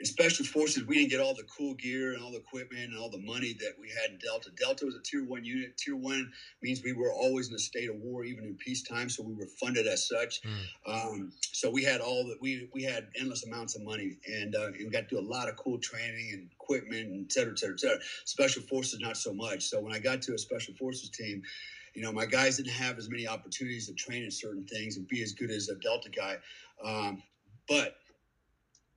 [0.00, 2.98] in Special Forces we didn't get all the cool gear and all the equipment and
[2.98, 4.50] all the money that we had in Delta.
[4.56, 5.76] Delta was a Tier One unit.
[5.76, 6.30] Tier One
[6.62, 9.48] means we were always in a state of war, even in peacetime, so we were
[9.60, 10.40] funded as such.
[10.86, 14.66] Um, so we had all that we we had endless amounts of money, and uh,
[14.66, 17.52] and we got to do a lot of cool training and equipment, and et cetera,
[17.52, 17.98] et cetera, et cetera.
[18.24, 19.64] Special forces not so much.
[19.64, 21.42] So when I got to a special forces team,
[21.94, 25.08] you know, my guys didn't have as many opportunities to train in certain things and
[25.08, 26.36] be as good as a Delta guy,
[26.84, 27.22] um,
[27.68, 27.96] but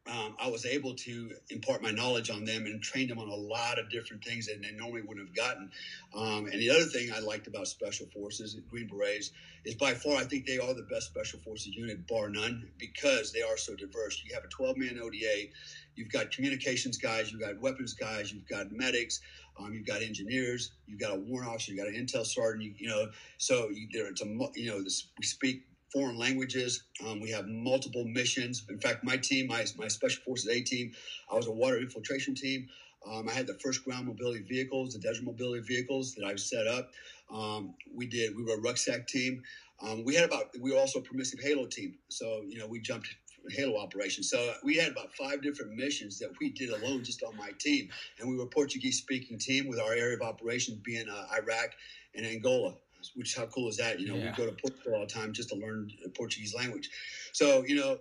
[0.07, 3.35] um, I was able to impart my knowledge on them and train them on a
[3.35, 5.69] lot of different things that they normally wouldn't have gotten.
[6.15, 9.31] Um, and the other thing I liked about Special Forces, Green Berets,
[9.63, 13.31] is by far I think they are the best Special Forces unit, bar none, because
[13.31, 14.23] they are so diverse.
[14.25, 15.49] You have a 12 man ODA,
[15.95, 19.21] you've got communications guys, you've got weapons guys, you've got medics,
[19.59, 22.73] um, you've got engineers, you've got a warrant officer, you've got an intel sergeant, you,
[22.77, 26.83] you know, so you, there, it's a, you know, this, we speak foreign languages.
[27.05, 28.63] Um, we have multiple missions.
[28.69, 30.93] In fact, my team, my, my Special Forces A team,
[31.31, 32.67] I was a water infiltration team.
[33.09, 36.67] Um, I had the first ground mobility vehicles, the desert mobility vehicles that I've set
[36.67, 36.91] up.
[37.33, 38.35] Um, we did.
[38.35, 39.41] We were a rucksack team.
[39.81, 40.51] Um, we had about.
[40.59, 41.95] We were also a permissive Halo team.
[42.09, 43.07] So you know, we jumped
[43.49, 44.29] Halo operations.
[44.29, 47.89] So we had about five different missions that we did alone, just on my team.
[48.19, 51.71] And we were a Portuguese speaking team with our area of operations being uh, Iraq
[52.15, 52.75] and Angola.
[53.15, 53.99] Which how cool is that?
[53.99, 54.31] You know, Yeah.
[54.31, 56.89] we go to Portugal all the time just to learn Portuguese language.
[57.33, 57.99] So you know,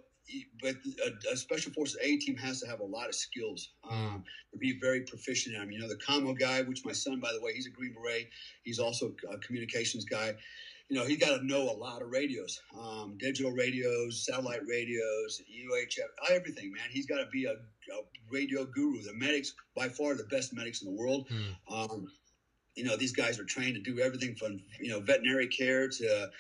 [0.63, 4.25] but a, a special forces A team has to have a lot of skills um,
[4.53, 5.71] to be very proficient in them.
[5.71, 8.29] You know, the commo guy, which my son, by the way, he's a Green Beret.
[8.63, 10.35] He's also a communications guy.
[10.89, 15.41] you know, he got to know a lot of radios, um, digital radios, satellite radios,
[15.51, 16.85] UHF, everything, man.
[16.91, 19.03] He's got to be a, a, radio guru.
[19.03, 21.29] The medics, by far, the best medics in the world.
[21.29, 21.75] Hmm.
[21.75, 22.07] Um,
[22.81, 26.31] you know, these guys are trained to do everything from, you know, veterinary care to,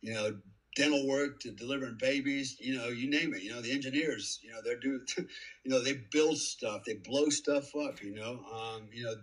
[0.00, 0.32] you know,
[0.74, 3.42] dental work to delivering babies, you know, you name it.
[3.42, 5.26] You know, the engineers, you know, they're doing, you
[5.70, 8.00] know, they build stuff, they blow stuff up.
[8.02, 9.14] You know, um, you know,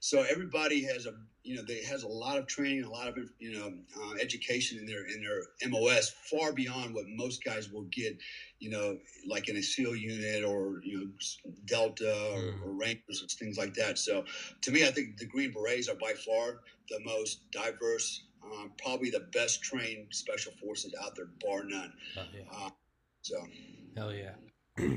[0.00, 1.12] so everybody has a,
[1.44, 4.78] you know, they has a lot of training, a lot of, you know, uh, education
[4.78, 8.16] in their in their MOS, far beyond what most guys will get,
[8.58, 8.96] you know,
[9.28, 12.64] like in a SEAL unit or you know Delta or, mm.
[12.64, 13.98] or Rangers and things like that.
[13.98, 14.24] So,
[14.62, 19.10] to me, I think the Green Berets are by far the most diverse um, probably
[19.10, 21.92] the best trained special forces out there, bar none.
[22.16, 22.66] Oh, yeah.
[22.66, 22.70] uh,
[23.22, 23.36] so,
[23.96, 24.34] hell yeah.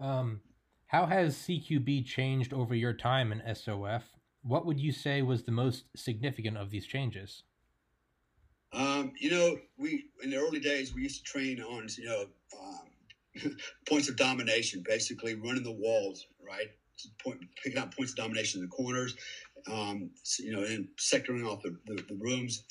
[0.00, 0.40] um,
[0.86, 4.02] how has CQB changed over your time in SOF?
[4.42, 7.44] What would you say was the most significant of these changes?
[8.72, 12.24] Um, you know, we in the early days we used to train on you know
[12.60, 13.56] um,
[13.88, 16.68] points of domination, basically running the walls, right?
[17.22, 19.16] Point, picking out points of domination in the corners,
[19.70, 22.64] um, you know, and sectoring off the, the, the, rooms.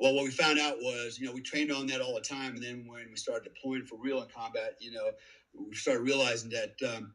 [0.00, 2.54] Well, what we found out was, you know, we trained on that all the time,
[2.54, 5.10] and then when we started deploying for real in combat, you know,
[5.54, 7.12] we started realizing that, um,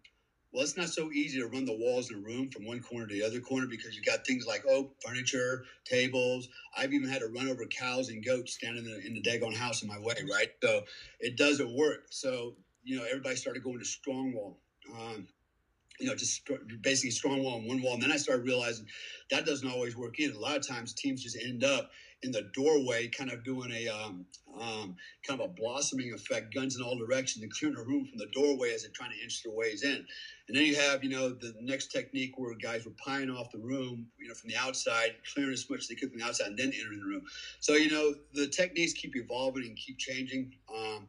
[0.56, 3.06] well, it's not so easy to run the walls in a room from one corner
[3.06, 6.48] to the other corner because you've got things like oh, furniture, tables.
[6.78, 9.54] I've even had to run over cows and goats standing in the, in the daggone
[9.54, 10.52] house in my way, right?
[10.64, 10.84] So
[11.20, 12.06] it doesn't work.
[12.10, 14.58] So you know, everybody started going to strong wall.
[14.98, 15.28] Um,
[16.00, 16.50] you know, just
[16.82, 17.96] basically strong wall and one wall.
[17.96, 18.88] And then I started realizing
[19.32, 20.36] that doesn't always work either.
[20.36, 21.92] A lot of times teams just end up
[22.26, 24.26] in the doorway, kind of doing a um,
[24.60, 28.18] um, kind of a blossoming effect, guns in all directions, and clearing the room from
[28.18, 30.06] the doorway as they're trying to inch their ways in.
[30.48, 33.60] And then you have, you know, the next technique where guys were pieing off the
[33.60, 36.48] room, you know, from the outside, clearing as much as they could from the outside,
[36.48, 37.24] and then entering the room.
[37.60, 40.54] So, you know, the techniques keep evolving and keep changing.
[40.76, 41.08] Um,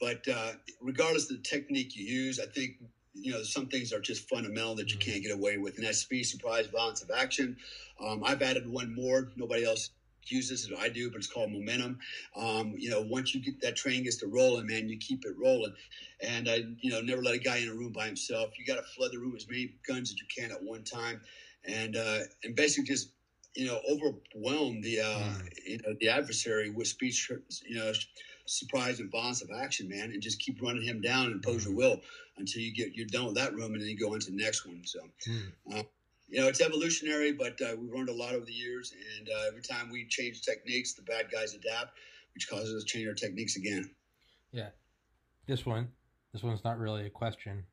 [0.00, 2.76] but uh, regardless of the technique you use, I think
[3.18, 5.10] you know, some things are just fundamental that you mm-hmm.
[5.10, 7.56] can't get away with, and that's speed, surprise, violence of action.
[8.04, 9.28] Um, I've added one more.
[9.36, 9.90] Nobody else
[10.30, 10.78] uses it.
[10.78, 11.98] I do, but it's called momentum.
[12.36, 15.34] Um, you know, once you get that train gets to rolling, man, you keep it
[15.38, 15.74] rolling.
[16.22, 18.50] And I, you know, never let a guy in a room by himself.
[18.58, 21.20] You got to flood the room as many guns as you can at one time,
[21.64, 23.10] and uh, and basically just
[23.54, 25.48] you know overwhelm the uh, mm.
[25.66, 27.30] you know the adversary with speech.
[27.66, 27.92] You know
[28.46, 31.74] surprise and violence of action, man, and just keep running him down and impose your
[31.74, 32.00] will
[32.38, 34.66] until you get you're done with that room, and then you go into the next
[34.66, 34.82] one.
[34.84, 35.52] So, mm.
[35.74, 35.82] uh,
[36.28, 39.48] you know, it's evolutionary, but uh, we've learned a lot over the years, and uh,
[39.48, 41.92] every time we change techniques, the bad guys adapt,
[42.34, 43.90] which causes us to change our techniques again.
[44.52, 44.70] Yeah,
[45.46, 45.88] this one,
[46.32, 47.64] this one's not really a question.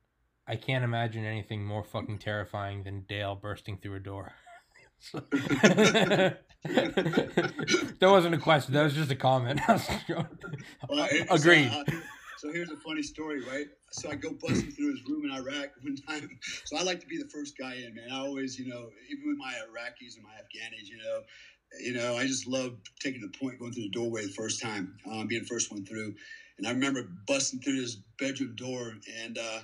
[0.48, 4.34] I can't imagine anything more fucking terrifying than Dale bursting through a door.
[5.14, 6.38] that
[8.02, 8.74] wasn't a question.
[8.74, 9.60] That was just a comment.
[10.90, 11.72] well, Agreed.
[12.44, 13.68] So, here's a funny story, right?
[13.94, 16.30] So I go busting through his room in Iraq one time.
[16.66, 18.10] So I like to be the first guy in, man.
[18.12, 21.22] I always, you know, even with my Iraqis and my Afghanis, you know,
[21.80, 24.98] you know, I just love taking the point, going through the doorway the first time,
[25.12, 26.16] um, being the first one through.
[26.58, 29.38] And I remember busting through his bedroom door and.
[29.38, 29.62] uh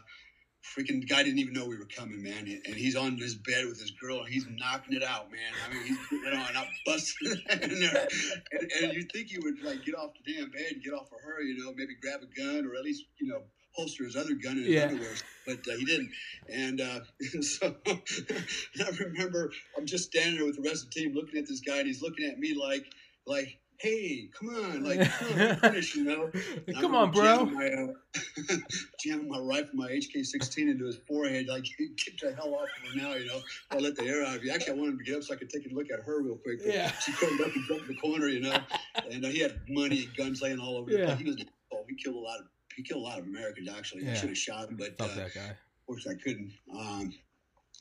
[0.63, 2.47] freaking guy didn't even know we were coming, man.
[2.65, 5.39] And he's on his bed with his girl, and he's knocking it out, man.
[5.65, 8.07] I mean, he's putting it on, I'm busting in there.
[8.51, 11.11] And, and you think he would like get off the damn bed and get off
[11.11, 13.41] of her, you know, maybe grab a gun or at least, you know,
[13.73, 14.83] holster his other gun in his yeah.
[14.83, 15.13] underwear,
[15.45, 16.11] but uh, he didn't.
[16.51, 16.99] And, uh,
[17.41, 21.47] so I remember I'm just standing there with the rest of the team looking at
[21.47, 22.85] this guy, and he's looking at me like,
[23.25, 26.31] like hey, come on, like, come on, finish, you know?
[26.79, 27.45] come on, bro.
[27.45, 28.57] Jamming my, uh,
[28.99, 32.97] jamming my rifle, my HK-16 into his forehead, like, get the hell off of her
[32.97, 33.39] now, you know?
[33.71, 34.51] I'll let the air out of you.
[34.51, 36.35] Actually, I wanted to get up so I could take a look at her real
[36.35, 36.59] quick.
[36.63, 36.91] yeah.
[36.99, 38.57] She curled up and jumped in the corner, you know?
[39.09, 40.91] And uh, he had money and guns laying all over.
[40.91, 41.15] Yeah.
[41.15, 41.37] He was,
[41.73, 44.03] oh, he killed a lot of, he killed a lot of Americans, actually.
[44.05, 44.11] Yeah.
[44.11, 45.49] I should have shot him, but uh, that guy.
[45.49, 46.51] of course I couldn't.
[46.73, 47.13] Um,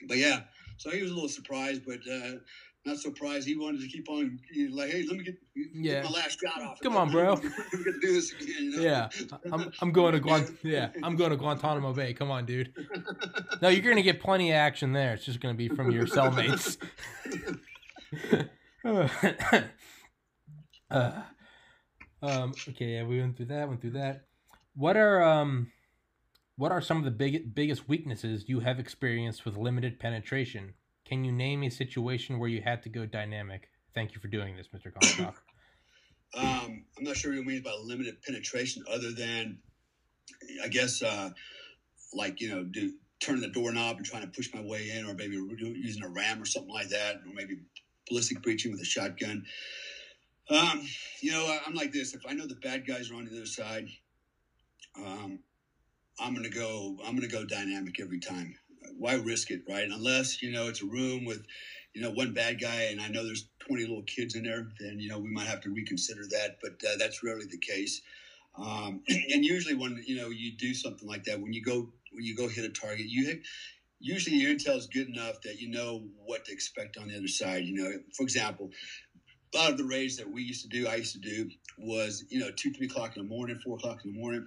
[0.06, 0.42] but yeah,
[0.76, 2.38] so he was a little surprised, but uh,
[2.88, 3.46] not surprised.
[3.46, 4.38] He wanted to keep on.
[4.50, 6.02] He's like, hey, let me get, yeah.
[6.02, 6.80] Get my last shot off.
[6.80, 7.34] Come on, bro.
[7.42, 8.48] we got to do this again.
[8.58, 8.82] You know?
[8.82, 9.08] Yeah,
[9.52, 10.56] I'm, I'm going to Guant.
[10.62, 12.14] Yeah, I'm going to Guantanamo Bay.
[12.14, 12.72] Come on, dude.
[13.60, 15.14] No, you're going to get plenty of action there.
[15.14, 16.76] It's just going to be from your cellmates.
[20.90, 21.12] uh,
[22.22, 23.68] um, okay, yeah, we went through that.
[23.68, 24.26] Went through that.
[24.76, 25.72] What are um,
[26.56, 30.74] what are some of the big, biggest weaknesses you have experienced with limited penetration?
[31.08, 33.70] Can you name a situation where you had to go dynamic?
[33.94, 34.92] Thank you for doing this, Mr.
[34.92, 35.42] Comstock.
[36.34, 39.58] um, I'm not sure what you mean by limited penetration, other than,
[40.62, 41.30] I guess, uh,
[42.12, 45.14] like you know, do turning the doorknob and trying to push my way in, or
[45.14, 47.56] maybe using a ram or something like that, or maybe
[48.06, 49.46] ballistic breaching with a shotgun.
[50.50, 50.86] Um,
[51.22, 52.14] you know, I'm like this.
[52.14, 53.88] If I know the bad guys are on the other side,
[54.94, 55.38] um,
[56.20, 56.98] I'm gonna go.
[57.06, 58.54] I'm gonna go dynamic every time.
[58.96, 59.88] Why risk it, right?
[59.90, 61.44] Unless you know it's a room with,
[61.94, 64.68] you know, one bad guy, and I know there's 20 little kids in there.
[64.80, 66.58] Then you know we might have to reconsider that.
[66.62, 68.00] But uh, that's rarely the case.
[68.56, 72.24] Um, and usually when you know you do something like that, when you go when
[72.24, 73.40] you go hit a target, you hit.
[74.00, 77.26] Usually your intel is good enough that you know what to expect on the other
[77.26, 77.64] side.
[77.64, 78.70] You know, for example,
[79.54, 82.24] a lot of the raids that we used to do, I used to do, was
[82.28, 84.46] you know two, three o'clock in the morning, four o'clock in the morning.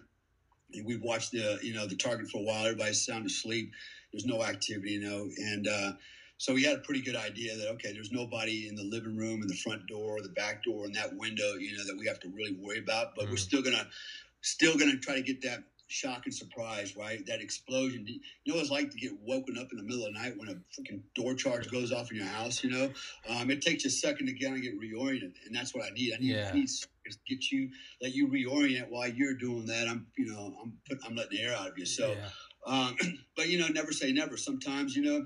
[0.74, 2.66] And we've watched the you know the target for a while.
[2.66, 3.72] Everybody's sound asleep.
[4.12, 5.92] There's no activity, you know, and uh,
[6.38, 9.42] so we had a pretty good idea that okay, there's nobody in the living room,
[9.42, 12.20] in the front door, the back door, and that window, you know, that we have
[12.22, 13.16] to really worry about.
[13.16, 13.88] But mm we're still gonna
[14.42, 17.26] still gonna try to get that shock and surprise, right?
[17.28, 18.06] That explosion.
[18.08, 20.34] You know what it's like to get woken up in the middle of the night
[20.38, 22.92] when a freaking door charge goes off in your house, you know?
[23.30, 25.34] Um, it takes you a second to kind of get reoriented.
[25.46, 26.14] And that's what I need.
[26.14, 26.50] I need, yeah.
[26.52, 27.70] I need to get you,
[28.02, 29.88] let you reorient while you're doing that.
[29.88, 31.86] I'm, you know, I'm, put, I'm letting the air out of you.
[31.86, 32.30] So, yeah.
[32.66, 32.96] Um,
[33.36, 34.38] but you know, never say never.
[34.38, 35.26] Sometimes, you know,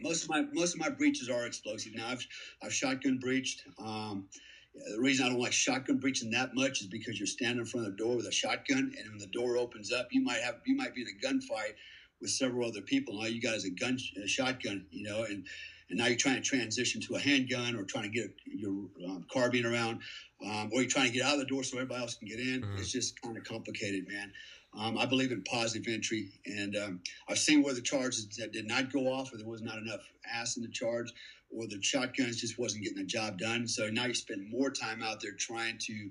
[0.00, 1.94] most of my, most of my breaches are explosive.
[1.94, 2.26] Now I've,
[2.62, 3.64] I've shotgun breached.
[3.78, 4.28] Um,
[4.74, 7.86] the reason I don't like shotgun breaching that much is because you're standing in front
[7.86, 10.56] of the door with a shotgun, and when the door opens up, you might have
[10.66, 11.74] you might be in a gunfight
[12.20, 13.14] with several other people.
[13.14, 15.46] And all you got is a gun, a shotgun, you know, and
[15.90, 18.72] and now you're trying to transition to a handgun or trying to get your
[19.06, 20.00] um, carbine around,
[20.44, 22.38] um, or you're trying to get out of the door so everybody else can get
[22.38, 22.60] in.
[22.60, 22.78] Mm-hmm.
[22.78, 24.32] It's just kind of complicated, man.
[24.78, 28.66] Um, I believe in positive entry, and um, I've seen where the charges that did
[28.66, 30.00] not go off, or there was not enough
[30.32, 31.12] ass in the charge
[31.50, 33.66] or the shotguns just wasn't getting the job done.
[33.66, 36.10] So now you spend more time out there trying to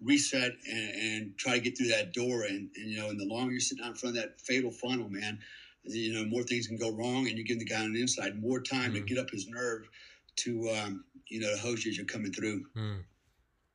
[0.00, 2.42] reset and, and try to get through that door.
[2.42, 4.70] And, and, you know, and the longer you're sitting out in front of that fatal
[4.70, 5.38] funnel, man,
[5.84, 8.40] you know, more things can go wrong, and you give the guy on the inside
[8.40, 8.94] more time mm.
[8.94, 9.88] to get up his nerve
[10.36, 12.64] to, um, you know, to hose as you're coming through.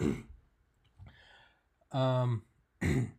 [0.01, 0.23] Mm.
[1.91, 2.43] um,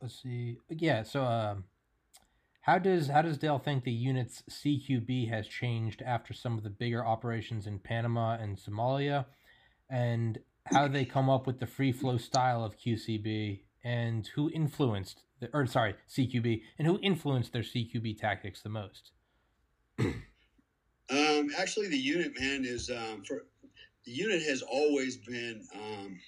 [0.00, 0.58] let's see.
[0.68, 1.02] Yeah.
[1.02, 1.64] So, um,
[2.62, 6.70] how does how does Dale think the unit's CQB has changed after some of the
[6.70, 9.26] bigger operations in Panama and Somalia,
[9.88, 15.22] and how they come up with the free flow style of QCB, and who influenced
[15.40, 19.12] the, or sorry CQB, and who influenced their CQB tactics the most?
[19.98, 23.46] um, actually, the unit man is um, for
[24.04, 26.18] the unit has always been um,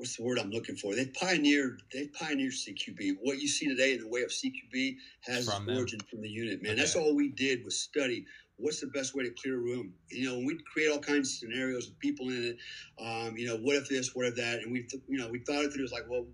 [0.00, 0.94] what's the word I'm looking for?
[0.94, 3.18] They've pioneered they've pioneered CQB.
[3.20, 6.06] What you see today in the way of CQB has from origin them.
[6.10, 6.72] from the unit, man.
[6.72, 6.80] Okay.
[6.80, 8.24] That's all we did was study
[8.60, 9.92] what's the best way to clear a room.
[10.10, 12.56] You know, we create all kinds of scenarios with people in it.
[13.02, 15.64] Um, you know, what if this, what if that, and we, you know, we thought
[15.64, 15.84] it through.
[15.84, 16.26] It's like, well,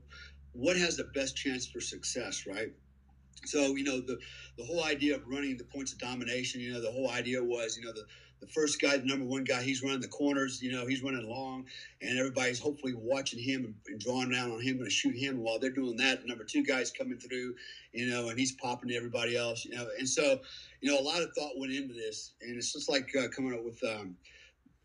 [0.52, 2.72] what has the best chance for success, right?
[3.44, 4.18] So, you know, the
[4.58, 6.60] the whole idea of running the points of domination.
[6.60, 8.04] You know, the whole idea was, you know, the
[8.40, 10.62] the first guy, the number one guy, he's running the corners.
[10.62, 11.66] You know, he's running long,
[12.02, 15.42] and everybody's hopefully watching him and, drawing down on him and shoot him.
[15.42, 17.54] While they're doing that, the number two guy's coming through,
[17.92, 19.64] you know, and he's popping to everybody else.
[19.64, 20.40] You know, and so
[20.80, 23.54] you know, a lot of thought went into this, and it's just like uh, coming
[23.54, 24.16] up with um,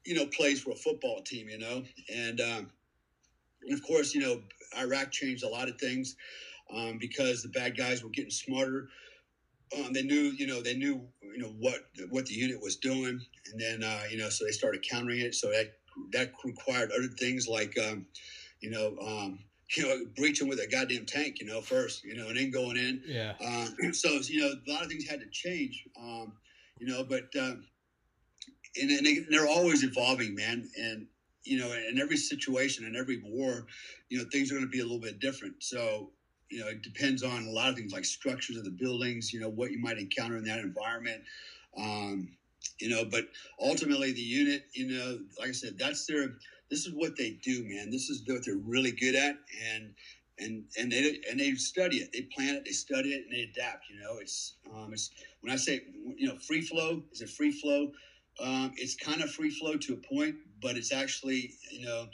[0.06, 1.50] you know plays for a football team.
[1.50, 1.84] You know,
[2.14, 2.72] and um,
[3.64, 4.42] and of course, you know,
[4.78, 6.16] Iraq changed a lot of things
[6.74, 8.88] um, because the bad guys were getting smarter
[9.78, 13.22] um, they knew, you know, they knew, you know, what what the unit was doing,
[13.52, 15.36] and then, uh, you know, so they started countering it.
[15.36, 15.74] So that
[16.12, 18.06] that required other things like, um,
[18.60, 19.40] you know, um,
[19.76, 22.78] you know, breaching with a goddamn tank, you know, first, you know, and then going
[22.78, 23.02] in.
[23.06, 23.34] Yeah.
[23.44, 26.34] Um, so you know, a lot of things had to change, um,
[26.80, 27.66] you know, but um,
[28.80, 31.06] and, and they, they're always evolving, man, and
[31.44, 33.66] you know, in every situation, in every war,
[34.10, 35.56] you know, things are going to be a little bit different.
[35.60, 36.12] So
[36.52, 39.40] you know, it depends on a lot of things like structures of the buildings, you
[39.40, 41.22] know, what you might encounter in that environment.
[41.78, 42.30] Um,
[42.80, 43.26] you know, but
[43.60, 46.34] ultimately the unit, you know, like I said, that's their,
[46.70, 47.90] this is what they do, man.
[47.90, 49.36] This is what they're really good at.
[49.74, 49.94] And,
[50.38, 53.44] and, and they, and they study it, they plan it, they study it and they
[53.44, 55.12] adapt, you know, it's, um, it's,
[55.42, 55.82] when I say,
[56.18, 57.92] you know, free flow, is it free flow?
[58.40, 62.08] Um, it's kind of free flow to a point, but it's actually, you know,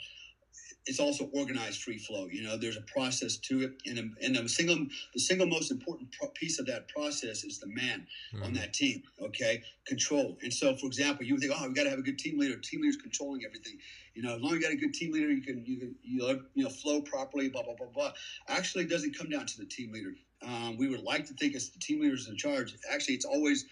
[0.88, 2.28] it's also organized free flow.
[2.32, 6.10] You know, there's a process to it, and and the single the single most important
[6.12, 8.42] pro- piece of that process is the man mm-hmm.
[8.42, 9.02] on that team.
[9.20, 10.38] Okay, control.
[10.42, 12.56] And so, for example, you think, oh, we got to have a good team leader.
[12.56, 13.78] Team leader's controlling everything.
[14.14, 15.94] You know, as long as you got a good team leader, you can you can
[16.02, 17.50] you you know flow properly.
[17.50, 18.12] Blah blah blah blah.
[18.48, 20.14] Actually, it doesn't come down to the team leader.
[20.42, 22.74] Um, we would like to think it's the team leader's in charge.
[22.90, 23.66] Actually, it's always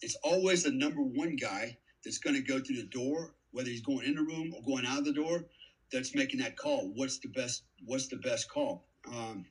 [0.00, 3.82] it's always the number one guy that's going to go through the door, whether he's
[3.82, 5.44] going in the room or going out of the door
[5.92, 6.90] that's making that call.
[6.94, 7.62] What's the best?
[7.84, 8.86] What's the best call?
[9.06, 9.46] Um,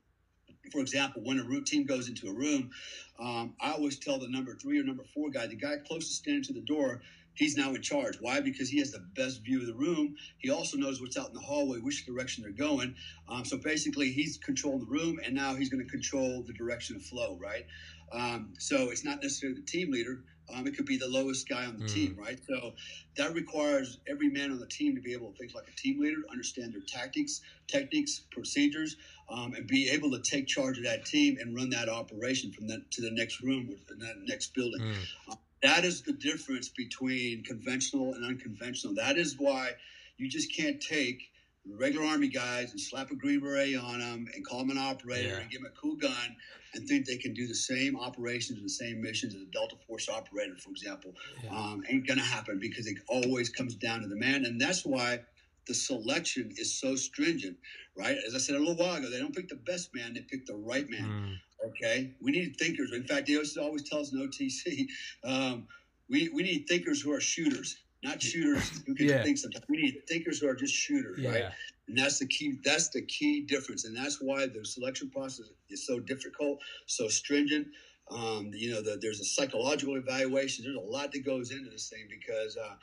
[0.71, 2.71] for example, when a routine goes into a room,
[3.19, 6.43] um, I always tell the number three or number four guy, the guy closest standing
[6.43, 7.01] to the door,
[7.35, 8.17] he's now in charge.
[8.19, 8.41] Why?
[8.41, 10.15] Because he has the best view of the room.
[10.37, 12.95] He also knows what's out in the hallway, which direction they're going.
[13.29, 16.95] Um, so basically, he's controlling the room, and now he's going to control the direction
[16.95, 17.65] of flow, right?
[18.11, 20.23] Um, so it's not necessarily the team leader.
[20.53, 21.93] Um, it could be the lowest guy on the mm.
[21.93, 22.39] team, right?
[22.47, 22.73] So
[23.17, 25.99] that requires every man on the team to be able to think like a team
[25.99, 28.97] leader, understand their tactics, techniques, procedures,
[29.29, 32.67] um, and be able to take charge of that team and run that operation from
[32.67, 34.81] that to the next room or that next building.
[34.81, 35.37] Mm.
[35.63, 38.93] That is the difference between conventional and unconventional.
[38.95, 39.71] That is why
[40.17, 41.31] you just can't take
[41.69, 45.29] regular army guys and slap a green beret on them and call them an operator
[45.29, 45.37] yeah.
[45.37, 46.35] and give them a cool gun
[46.73, 49.75] and think they can do the same operations and the same missions as a Delta
[49.87, 51.13] Force operator, for example.
[51.43, 51.51] Yeah.
[51.51, 54.45] Um, ain't going to happen because it always comes down to the man.
[54.45, 55.21] And that's why
[55.67, 57.57] the selection is so stringent,
[57.97, 58.17] right?
[58.27, 60.45] As I said a little while ago, they don't pick the best man, they pick
[60.45, 61.09] the right man.
[61.09, 61.35] Mm.
[61.69, 62.91] Okay, we need thinkers.
[62.93, 64.87] In fact, the they always tell us in OTC,
[65.23, 65.67] um,
[66.09, 69.23] we we need thinkers who are shooters, not shooters who can yeah.
[69.23, 69.65] think sometimes.
[69.67, 71.29] We need thinkers who are just shooters, yeah.
[71.29, 71.45] right?
[71.87, 72.59] And that's the key.
[72.63, 77.67] That's the key difference, and that's why the selection process is so difficult, so stringent.
[78.11, 80.63] Um, you know, the, there's a psychological evaluation.
[80.63, 82.57] There's a lot that goes into this thing because.
[82.57, 82.75] Uh,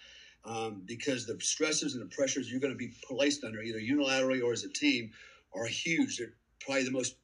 [0.45, 4.43] um, because the stresses and the pressures you're going to be placed under, either unilaterally
[4.43, 5.13] or as a team,
[5.55, 6.19] are huge.
[6.19, 7.17] They're probably the most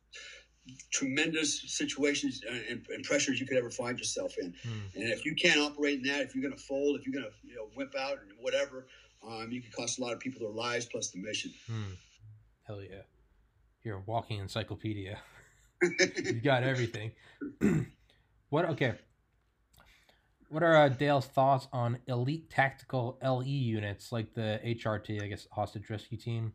[0.90, 4.52] tremendous situations and, and, pressures you could ever find yourself in.
[4.66, 4.94] Mm.
[4.96, 7.30] And if you can't operate in that, if you're going to fold, if you're going
[7.30, 8.86] to you know wimp out or whatever,
[9.26, 11.52] um, you could cost a lot of people their lives plus the mission.
[11.70, 11.96] Mm.
[12.66, 13.02] Hell yeah,
[13.82, 15.18] you're a walking encyclopedia.
[15.82, 17.12] you got everything.
[18.50, 18.64] what?
[18.66, 18.94] Okay.
[20.50, 25.46] What are uh, Dale's thoughts on elite tactical LE units like the HRT, I guess,
[25.52, 26.54] hostage rescue team?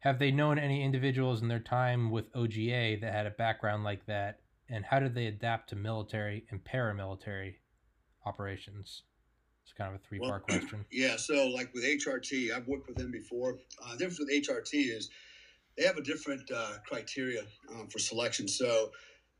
[0.00, 4.06] Have they known any individuals in their time with OGA that had a background like
[4.06, 7.56] that, and how did they adapt to military and paramilitary
[8.24, 9.02] operations?
[9.62, 10.86] It's kind of a three-part well, question.
[10.90, 13.58] Yeah, so like with HRT, I've worked with them before.
[13.82, 15.10] Uh, the difference with HRT is
[15.76, 18.48] they have a different uh, criteria um, for selection.
[18.48, 18.92] So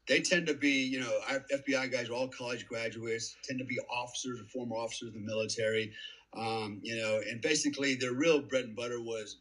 [0.08, 1.20] they tend to be, you know,
[1.52, 5.26] FBI guys are all college graduates, tend to be officers or former officers in the
[5.26, 5.92] military.
[6.36, 9.38] Um, you know, and basically their real bread and butter was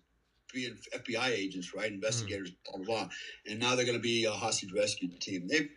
[0.54, 1.92] being FBI agents, right?
[1.92, 2.56] Investigators, mm.
[2.66, 3.10] blah, blah, blah.
[3.48, 5.48] And now they're going to be a hostage rescue team.
[5.48, 5.70] They've,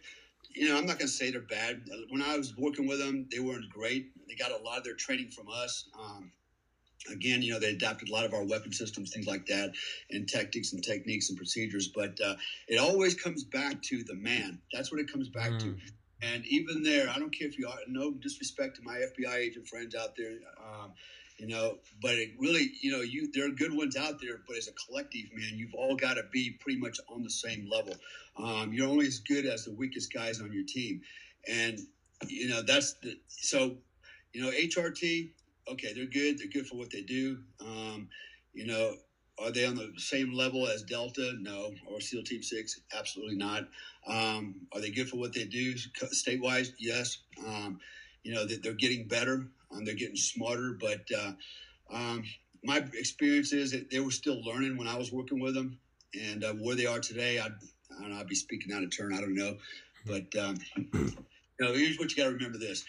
[0.54, 1.82] you know, I'm not going to say they're bad.
[2.10, 4.10] When I was working with them, they weren't great.
[4.28, 5.88] They got a lot of their training from us.
[5.98, 6.30] Um,
[7.10, 9.72] again, you know, they adapted a lot of our weapon systems, things like that,
[10.10, 11.88] and tactics and techniques and procedures.
[11.88, 12.34] But uh,
[12.68, 14.60] it always comes back to the man.
[14.72, 15.60] That's what it comes back mm.
[15.60, 15.76] to.
[16.22, 19.66] And even there, I don't care if you are, no disrespect to my FBI agent
[19.66, 20.38] friends out there.
[20.58, 20.92] Um,
[21.38, 21.78] you know.
[22.00, 24.72] But it really, you know, you there are good ones out there, but as a
[24.72, 27.94] collective, man, you've all got to be pretty much on the same level.
[28.36, 31.02] Um, you're only as good as the weakest guys on your team,
[31.48, 31.78] and
[32.28, 33.76] you know that's the so.
[34.34, 35.28] You know, HRT,
[35.68, 36.38] okay, they're good.
[36.38, 37.40] They're good for what they do.
[37.60, 38.08] Um,
[38.54, 38.94] you know,
[39.38, 41.34] are they on the same level as Delta?
[41.40, 41.72] No.
[41.86, 42.80] Or SEAL Team Six?
[42.96, 43.68] Absolutely not.
[44.06, 46.72] Um, are they good for what they do statewide?
[46.78, 47.18] Yes.
[47.46, 47.80] Um,
[48.22, 50.76] you know, that they're getting better and they're getting smarter.
[50.78, 51.32] But uh,
[51.90, 52.24] um,
[52.64, 55.78] my experience is that they were still learning when I was working with them,
[56.14, 57.52] and uh, where they are today, I'd,
[57.96, 58.18] I don't know.
[58.18, 59.14] I'd be speaking out of turn.
[59.14, 59.56] I don't know,
[60.06, 60.58] but um,
[60.94, 61.14] you
[61.60, 62.84] know, here's what you got to remember: this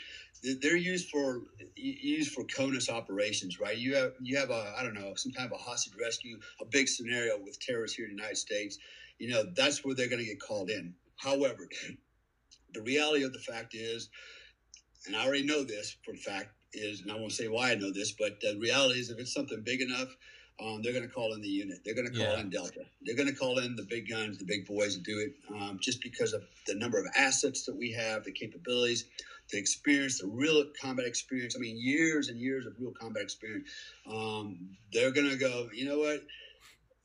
[0.62, 1.42] they're used for
[1.76, 3.78] used for CONUS operations, right?
[3.78, 6.66] You have you have a I don't know some kind of a hostage rescue, a
[6.66, 8.78] big scenario with terrorists here in the United States.
[9.20, 10.94] You know that's where they're going to get called in.
[11.16, 11.70] However,
[12.74, 14.10] the reality of the fact is,
[15.06, 17.76] and I already know this for a fact, is, and I won't say why I
[17.76, 20.16] know this, but the reality is if it's something big enough,
[20.64, 21.80] um, they're going to call in the unit.
[21.84, 22.40] They're going to call yeah.
[22.40, 22.82] in Delta.
[23.02, 25.80] They're going to call in the big guns, the big boys to do it, um,
[25.82, 29.06] just because of the number of assets that we have, the capabilities,
[29.52, 31.56] the experience, the real combat experience.
[31.56, 33.68] I mean, years and years of real combat experience.
[34.08, 35.70] Um, they're going to go.
[35.74, 36.24] You know what?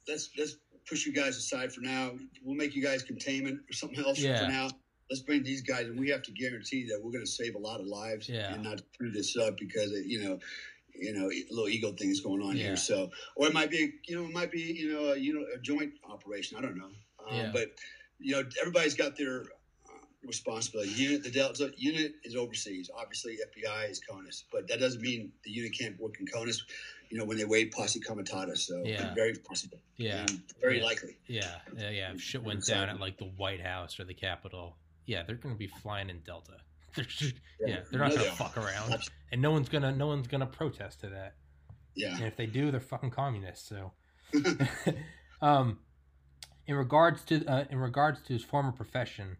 [0.06, 0.56] Let's let's
[0.86, 2.12] push you guys aside for now.
[2.44, 4.44] We'll make you guys containment or something else yeah.
[4.44, 4.70] for now
[5.11, 7.59] let's bring these guys, and we have to guarantee that we're going to save a
[7.59, 8.52] lot of lives yeah.
[8.52, 10.38] and not screw this up because it, you know,
[10.94, 12.64] you know, little ego things going on yeah.
[12.64, 12.76] here.
[12.76, 15.46] So, or it might be, you know, it might be, you know, a, you know,
[15.54, 16.59] a joint operation.
[16.59, 16.90] I don't know,
[17.30, 17.50] um, yeah.
[17.52, 17.68] but
[18.18, 19.42] you know, everybody's got their
[19.86, 19.92] uh,
[20.24, 20.90] responsibility.
[20.90, 22.90] Unit, the Delta unit is overseas.
[22.96, 26.62] Obviously, FBI is CONUS, but that doesn't mean the unit can't work in CONUS.
[27.11, 29.14] You know, when they wait posse comitatus, so yeah.
[29.14, 29.78] very possible.
[29.96, 30.26] Yeah,
[30.61, 30.84] very yeah.
[30.84, 31.16] likely.
[31.26, 32.12] Yeah, yeah, yeah.
[32.12, 34.76] If shit went down at like the White House or the Capitol,
[35.09, 36.59] yeah, they're going to be flying in Delta.
[36.94, 39.12] They're just, yeah, yeah, they're not going to fuck around, Absolutely.
[39.30, 41.34] and no one's gonna no one's gonna protest to that.
[41.94, 43.68] Yeah, and if they do, they're fucking communists.
[43.68, 43.92] So,
[45.42, 45.80] um,
[46.66, 49.36] in regards to uh, in regards to his former profession,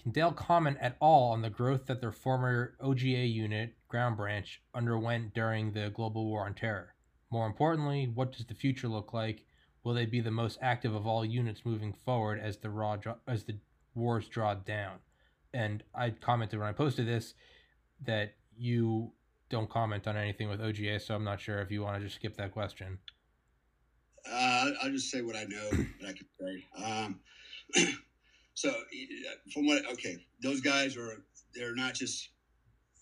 [0.00, 4.62] can Dale comment at all on the growth that their former OGA unit, Ground Branch
[4.74, 6.94] underwent during the global war on terror?
[7.30, 9.46] More importantly, what does the future look like?
[9.82, 13.44] Will they be the most active of all units moving forward as the raw as
[13.44, 13.58] the
[13.94, 14.98] wars draw down?
[15.52, 17.34] And I commented when I posted this
[18.04, 19.12] that you
[19.48, 22.16] don't comment on anything with OGA, so I'm not sure if you want to just
[22.16, 22.98] skip that question.
[24.30, 26.64] Uh, I'll just say what I know that I can say.
[26.82, 27.20] Um,
[28.54, 28.72] so,
[29.52, 31.22] from what okay, those guys are
[31.54, 32.30] they're not just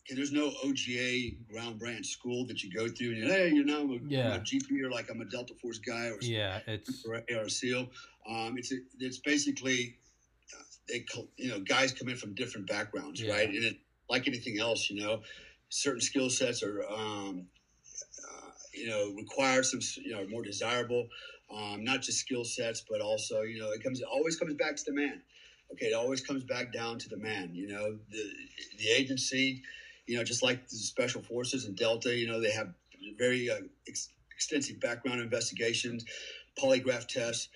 [0.05, 3.64] okay, there's no OGA ground branch school that you go through and you hey, you
[3.64, 4.34] know, I'm a, yeah.
[4.34, 7.43] I'm a GP or like I'm a Delta Force guy or yeah, it's or, or
[7.43, 7.88] a SEAL.
[8.28, 10.11] Um, it's a, it's basically uh,
[10.89, 11.05] they
[11.37, 13.33] you know guys come in from different backgrounds, Yeah.
[13.35, 13.49] right?
[13.49, 13.76] And it,
[14.09, 15.22] like anything else, you know,
[15.68, 17.47] certain skill sets are um,
[18.28, 21.09] uh, you know require some you know more desirable.
[21.55, 24.76] Um, not just skill sets, but also you know it comes it always comes back
[24.76, 25.20] to the man.
[25.72, 27.51] Okay, it always comes back down to the man.
[27.55, 28.30] You know the
[28.78, 29.62] the agency,
[30.07, 32.72] you know just like the special forces and Delta, you know they have
[33.18, 33.57] very uh,
[33.89, 36.05] ex- extensive background investigations,
[36.59, 37.49] polygraph tests.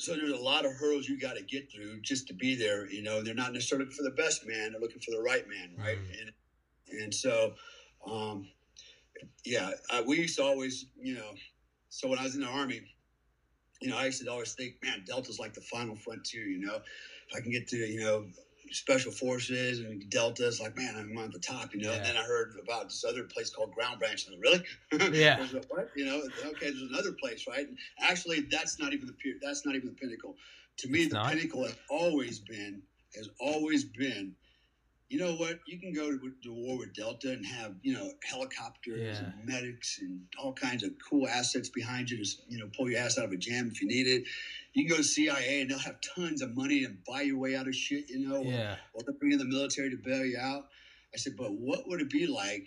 [0.00, 2.90] So there's a lot of hurdles you got to get through just to be there.
[2.90, 5.46] You know, they're not necessarily looking for the best man; they're looking for the right
[5.46, 5.98] man, right?
[5.98, 6.20] Mhm.
[6.20, 7.54] And and so,
[8.06, 8.48] um,
[9.44, 11.34] yeah, I, we used to always, you know,
[11.90, 12.80] so when I was in the army,
[13.82, 16.44] you know, I used to always think, man, Delta's like the final frontier.
[16.44, 18.26] You know, if I can get to, you know,
[18.72, 21.74] special forces and Delta's, like, man, I'm on the top.
[21.74, 21.92] You know.
[21.92, 24.26] And then I heard about this other place called Ground Branch.
[24.28, 24.62] And really?
[25.16, 25.40] Yeah.
[25.40, 25.90] A what?
[25.96, 27.66] You know, okay, there's another place, right?
[27.66, 30.36] And actually, that's not even the that's not even the pinnacle.
[30.78, 31.32] To me, It's the not?
[31.32, 32.82] pinnacle has always been
[33.16, 34.34] has always been.
[35.08, 35.58] You know what?
[35.66, 39.24] You can go to, to war with Delta and have you know helicopters Yeah.
[39.26, 43.00] and medics and all kinds of cool assets behind you to you know pull your
[43.00, 44.24] ass out of a jam if you need it.
[44.72, 47.56] You can go to CIA and they'll have tons of money and buy your way
[47.56, 48.08] out of shit.
[48.08, 50.64] You know, or- yeah, or they'll bring in the military to bail you out.
[51.14, 52.66] I said, but what would it be like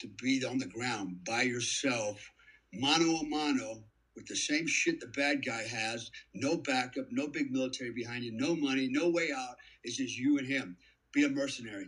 [0.00, 2.30] to be on the ground by yourself,
[2.72, 3.82] mano a mano,
[4.16, 8.32] with the same shit the bad guy has, no backup, no big military behind you,
[8.32, 9.56] no money, no way out.
[9.82, 10.76] It's just you and him.
[11.12, 11.86] Be a mercenary.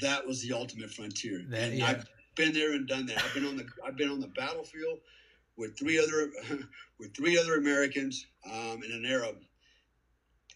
[0.00, 1.44] That was the ultimate frontier.
[1.48, 1.86] That- and yeah.
[1.86, 3.22] I've been there and done that.
[3.24, 4.98] I've been on the I've been on the battlefield
[5.56, 6.30] with three other
[6.98, 9.36] with three other Americans um, and an Arab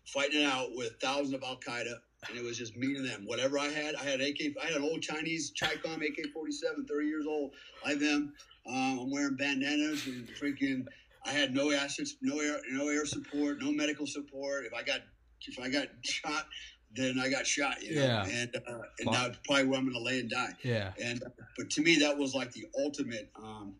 [0.06, 1.94] fighting it out with thousands of Al Qaeda,
[2.28, 3.22] and it was just me and them.
[3.26, 4.56] Whatever I had, I had AK.
[4.60, 7.52] I had an old Chinese Chicom AK 47, 30 years old.
[7.84, 8.32] I had them.
[8.66, 10.84] Um, I'm wearing bandanas and freaking.
[11.24, 14.64] I had no assets, no air, no air support, no medical support.
[14.64, 15.00] If I got
[15.46, 16.46] if I got shot,
[16.94, 17.82] then I got shot.
[17.82, 18.02] You know?
[18.02, 18.24] Yeah.
[18.26, 20.54] And uh, and that's probably where I'm going to lay and die.
[20.62, 21.22] yeah, And
[21.56, 23.74] but to me, that was like the ultimate, um,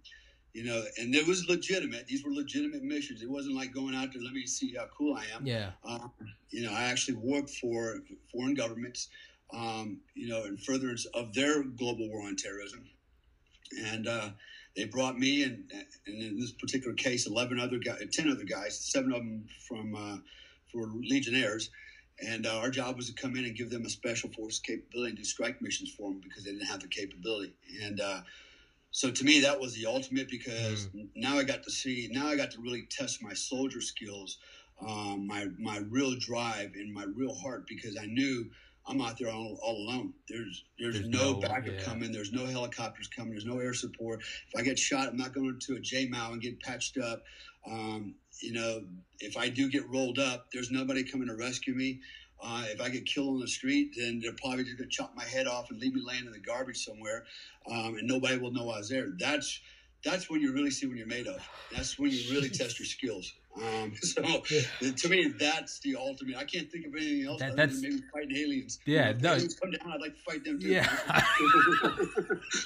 [0.53, 0.83] you know.
[0.99, 2.07] And it was legitimate.
[2.07, 3.23] These were legitimate missions.
[3.23, 4.23] It wasn't like going out there.
[4.23, 5.47] Let me see how cool I am.
[5.47, 6.11] yeah, Um,
[6.51, 7.97] you know, I actually worked for
[8.33, 9.09] foreign governments,
[9.53, 12.85] um, you know, in furtherance of their global war on terrorism.
[13.87, 14.31] And uh,
[14.77, 15.71] they brought me, and,
[16.07, 19.95] and in this particular case, eleven other guys, ten other guys, seven of them from
[19.95, 20.17] uh,
[20.73, 21.71] for Legionnaires.
[22.27, 25.11] And uh, our job was to come in and give them a special force capability
[25.11, 27.55] and do strike missions for them because they didn't have the capability.
[27.83, 28.21] And uh,
[28.91, 32.37] so to me, that was the ultimate because now I got to see, now I
[32.37, 34.39] got to really test my soldier skills
[34.87, 38.51] um, my my real drive and my real heart because I knew
[38.87, 40.15] I'm out there all, all alone.
[40.29, 41.83] There's there's, There's no, no- backup yeah.
[41.83, 42.13] coming.
[42.13, 43.33] There's no helicopters coming.
[43.33, 44.21] There's no air support.
[44.23, 47.23] If I get shot, I'm not going to a JMOW and get patched up.
[47.71, 48.83] Um, you know,
[49.19, 52.01] if I do get rolled up, there's nobody coming to rescue me.
[52.43, 55.15] Uh, if I get killed on the street, then they're probably just going to chop
[55.15, 57.25] my head off and leave me laying in the garbage somewhere,
[57.71, 59.09] um, and nobody will know I was there.
[59.19, 59.61] That's
[60.03, 61.47] that's when you really see what you're made of.
[61.71, 63.31] That's when you really test your skills.
[63.63, 64.23] Um, so
[64.81, 64.93] Yeah.
[64.93, 66.37] to me, that's the ultimate.
[66.39, 67.41] I can't think of anything else.
[67.41, 68.79] That- other that's- than maybe fighting aliens.
[68.87, 69.33] Yeah, If no.
[69.35, 69.93] aliens come down.
[69.93, 70.69] I'd like to fight them too.
[70.69, 70.87] Yeah.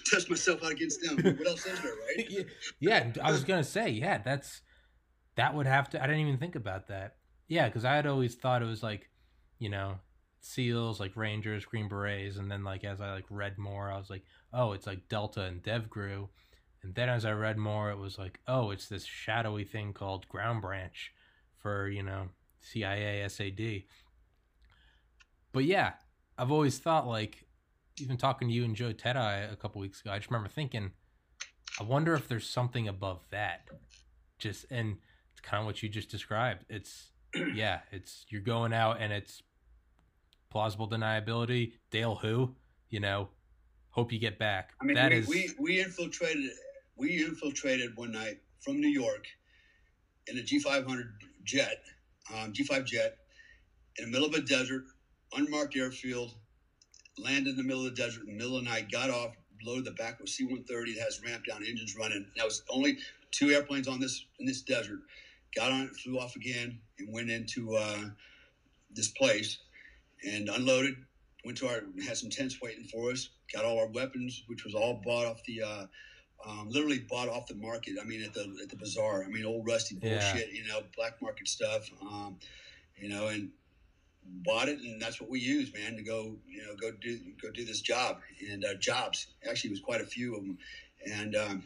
[0.06, 1.16] Test myself out against them.
[1.36, 2.26] What else is there, right?
[2.30, 2.42] yeah,
[2.78, 3.12] yeah.
[3.22, 4.62] I was gonna say, yeah, that's
[5.36, 6.02] that would have to.
[6.02, 7.16] I didn't even think about that.
[7.48, 9.10] Yeah, because I had always thought it was like,
[9.64, 9.96] you know,
[10.40, 14.10] SEALs, like Rangers, Green Berets, and then like as I like read more, I was
[14.10, 16.28] like, oh, it's like Delta and DevGru,
[16.82, 20.28] and then as I read more, it was like, oh, it's this shadowy thing called
[20.28, 21.12] Ground Branch
[21.56, 22.28] for you know
[22.60, 23.84] CIA SAD.
[25.52, 25.92] But yeah,
[26.36, 27.46] I've always thought like,
[27.98, 30.90] even talking to you and Joe Teti a couple weeks ago, I just remember thinking,
[31.80, 33.70] I wonder if there's something above that.
[34.38, 34.98] Just and
[35.32, 36.66] it's kind of what you just described.
[36.68, 37.12] It's
[37.54, 39.42] yeah, it's you're going out and it's
[40.54, 41.72] plausible deniability.
[41.90, 42.54] Dale who,
[42.88, 43.28] you know,
[43.90, 44.70] hope you get back.
[44.80, 46.50] I mean, That we, is- we we infiltrated
[46.96, 49.26] we infiltrated one night from New York
[50.28, 51.10] in a G500
[51.42, 51.82] jet,
[52.32, 53.18] um, G5 jet,
[53.98, 54.84] in the middle of a desert,
[55.36, 56.34] unmarked airfield.
[57.18, 58.90] Landed in the middle of the desert in the middle of the night.
[58.90, 62.26] Got off, loaded the back of a C-130 that has ramp down engines running.
[62.36, 62.98] That was only
[63.30, 65.00] two airplanes on this in this desert.
[65.54, 68.04] Got on it, flew off again, and went into uh,
[68.90, 69.58] this place
[70.26, 70.96] and unloaded.
[71.44, 73.28] Went to our had some tents waiting for us.
[73.52, 75.62] Got all our weapons, which was all bought off the.
[75.62, 75.86] Uh,
[76.46, 77.94] um, literally bought off the market.
[78.00, 79.24] I mean, at the at the bazaar.
[79.24, 80.48] I mean, old rusty bullshit.
[80.52, 80.62] Yeah.
[80.62, 81.88] You know, black market stuff.
[82.02, 82.36] Um,
[82.96, 83.50] you know, and
[84.24, 87.50] bought it, and that's what we use, man, to go, you know, go do go
[87.50, 88.20] do this job
[88.50, 89.26] and uh, jobs.
[89.48, 90.58] Actually, it was quite a few of them,
[91.06, 91.62] and um,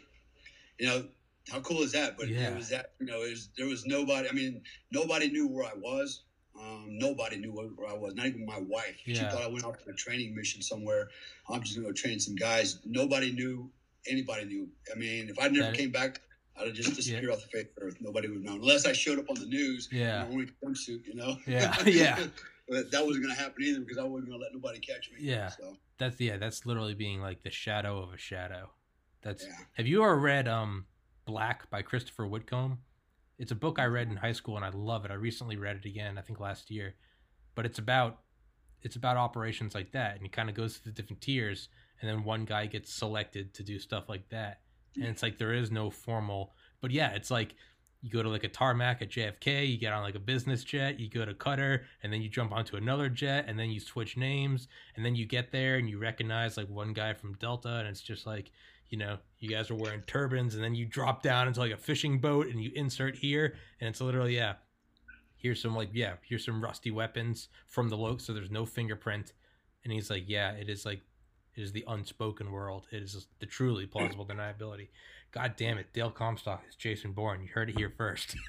[0.79, 1.05] you know,
[1.51, 2.17] how cool is that?
[2.17, 2.49] But yeah.
[2.49, 4.29] it was that, you know, it was, there was nobody.
[4.29, 6.23] I mean, nobody knew where I was.
[6.61, 8.97] Um, nobody knew where I was, not even my wife.
[9.05, 9.15] Yeah.
[9.15, 11.09] She thought I went off on a training mission somewhere.
[11.49, 12.81] I'm just going to go train some guys.
[12.85, 13.71] Nobody knew.
[14.09, 14.69] Anybody knew.
[14.93, 16.21] I mean, if I never that came back,
[16.59, 17.33] I'd have just disappeared yeah.
[17.33, 17.97] off the face of earth.
[18.01, 19.89] Nobody would know unless I showed up on the news.
[19.93, 20.27] Yeah.
[20.27, 21.37] In a jumpsuit, you know.
[21.47, 21.75] Yeah.
[21.87, 22.27] Yeah.
[22.69, 25.11] but that wasn't going to happen either because I wasn't going to let nobody catch
[25.11, 25.19] me.
[25.21, 25.49] Yeah.
[25.49, 25.77] So.
[25.99, 26.37] That's yeah.
[26.37, 28.71] That's literally being like the shadow of a shadow.
[29.23, 29.45] That's.
[29.45, 29.53] Yeah.
[29.75, 30.87] Have you ever read um,
[31.25, 32.79] Black by Christopher Whitcomb?
[33.39, 35.11] It's a book I read in high school and I love it.
[35.11, 36.19] I recently read it again.
[36.19, 36.95] I think last year,
[37.55, 38.21] but it's about
[38.83, 41.69] it's about operations like that, and he kind of goes through the different tiers,
[42.01, 44.61] and then one guy gets selected to do stuff like that
[44.97, 47.55] and it's like there is no formal but yeah it's like
[48.01, 51.01] you go to like a tarmac at JFK, you get on like a business jet,
[51.01, 54.17] you go to Qatar, and then you jump onto another jet, and then you switch
[54.17, 57.89] names, and then you get there and you recognize like one guy from Delta, and
[57.89, 58.53] it's just like,
[58.89, 61.77] you know, you guys are wearing turbans, and then you drop down into like a
[61.77, 64.55] fishing boat and you insert here, and it's literally, yeah,
[65.37, 69.33] here's some like, yeah, here's some rusty weapons from the loc, so there's no fingerprint.
[69.85, 71.01] And he's like, yeah, it is like
[71.55, 72.87] it is the unspoken world.
[72.93, 74.89] It is the truly plausible deniability.
[75.33, 77.43] God damn it, Dale Comstock is Jason Bourne.
[77.43, 78.37] You heard it here first.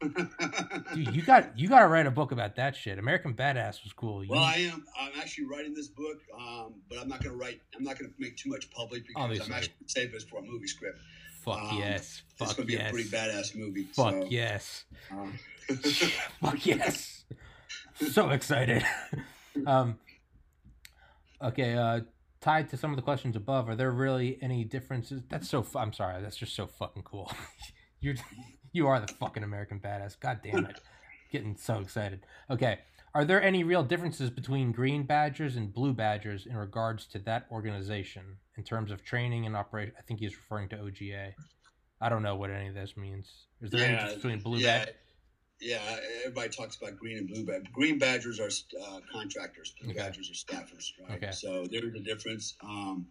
[0.94, 3.00] Dude, you got you got to write a book about that shit.
[3.00, 4.22] American Badass was cool.
[4.22, 4.30] You...
[4.30, 4.84] Well, I am.
[4.98, 7.60] I'm actually writing this book, um, but I'm not going to write.
[7.76, 9.52] I'm not going to make too much public because Obviously.
[9.52, 11.00] I'm actually saving this for a movie script.
[11.42, 12.22] Fuck um, yes.
[12.36, 13.84] Fuck it's going to be a pretty badass movie.
[13.92, 14.84] Fuck so, yes.
[15.10, 15.36] Um.
[16.40, 17.24] Fuck yes.
[18.12, 18.84] So excited.
[19.66, 19.98] um.
[21.42, 21.74] Okay.
[21.74, 22.02] Uh
[22.40, 25.22] tied to some of the questions above, are there really any differences?
[25.28, 25.66] That's so.
[25.74, 26.22] I'm sorry.
[26.22, 27.30] That's just so fucking cool.
[28.00, 28.14] You're
[28.72, 30.18] you are the fucking American badass.
[30.18, 30.80] God damn it.
[31.32, 32.20] Getting so excited.
[32.50, 32.78] Okay.
[33.14, 37.46] Are there any real differences between Green Badgers and Blue Badgers in regards to that
[37.50, 39.94] organization in terms of training and operation?
[39.98, 41.32] I think he's referring to OGA.
[42.00, 43.28] I don't know what any of this means.
[43.60, 44.78] Is there yeah, any difference between Blue yeah.
[44.80, 44.94] Badgers?
[45.60, 45.80] Yeah,
[46.20, 47.68] everybody talks about green and blue badgers.
[47.72, 48.50] Green badgers are
[48.80, 49.74] uh, contractors.
[49.80, 49.98] Blue okay.
[49.98, 51.16] badgers are staffers, right?
[51.16, 51.32] Okay.
[51.32, 52.54] So there's a difference.
[52.62, 53.06] Um,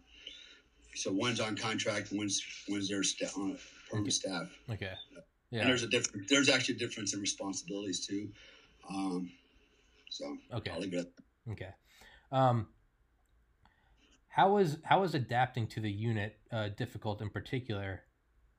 [0.94, 3.58] so one's on contract, one's one's their sta- on
[3.90, 4.48] permanent staff.
[4.70, 4.92] Okay.
[5.50, 5.60] Yeah.
[5.60, 6.28] And there's a different.
[6.28, 8.28] There's actually a difference in responsibilities too.
[8.88, 9.30] Um,
[10.08, 10.70] so okay.
[10.70, 11.12] I'll leave it.
[11.52, 11.70] Okay.
[12.32, 12.68] Um,
[14.28, 18.02] how is how is adapting to the unit uh, difficult in particular?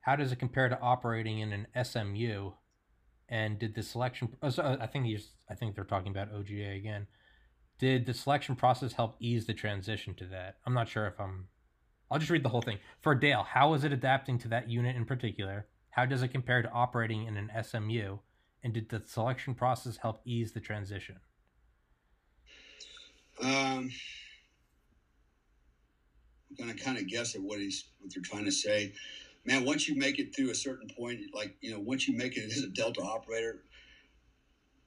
[0.02, 2.52] How does it compare to operating in an SMU?
[3.30, 4.36] And did the selection?
[4.42, 5.30] Oh, so I think he's.
[5.48, 7.06] I think they're talking about OGA again.
[7.78, 10.56] Did the selection process help ease the transition to that?
[10.66, 11.46] I'm not sure if I'm.
[12.10, 12.78] I'll just read the whole thing.
[13.00, 15.68] For Dale, how is it adapting to that unit in particular?
[15.90, 18.18] How does it compare to operating in an SMU?
[18.64, 21.16] And did the selection process help ease the transition?
[23.40, 23.90] Um,
[26.50, 28.92] I'm gonna kind of guess at what he's what they're trying to say
[29.44, 32.36] man, once you make it through a certain point, like you know, once you make
[32.36, 33.62] it as a Delta operator,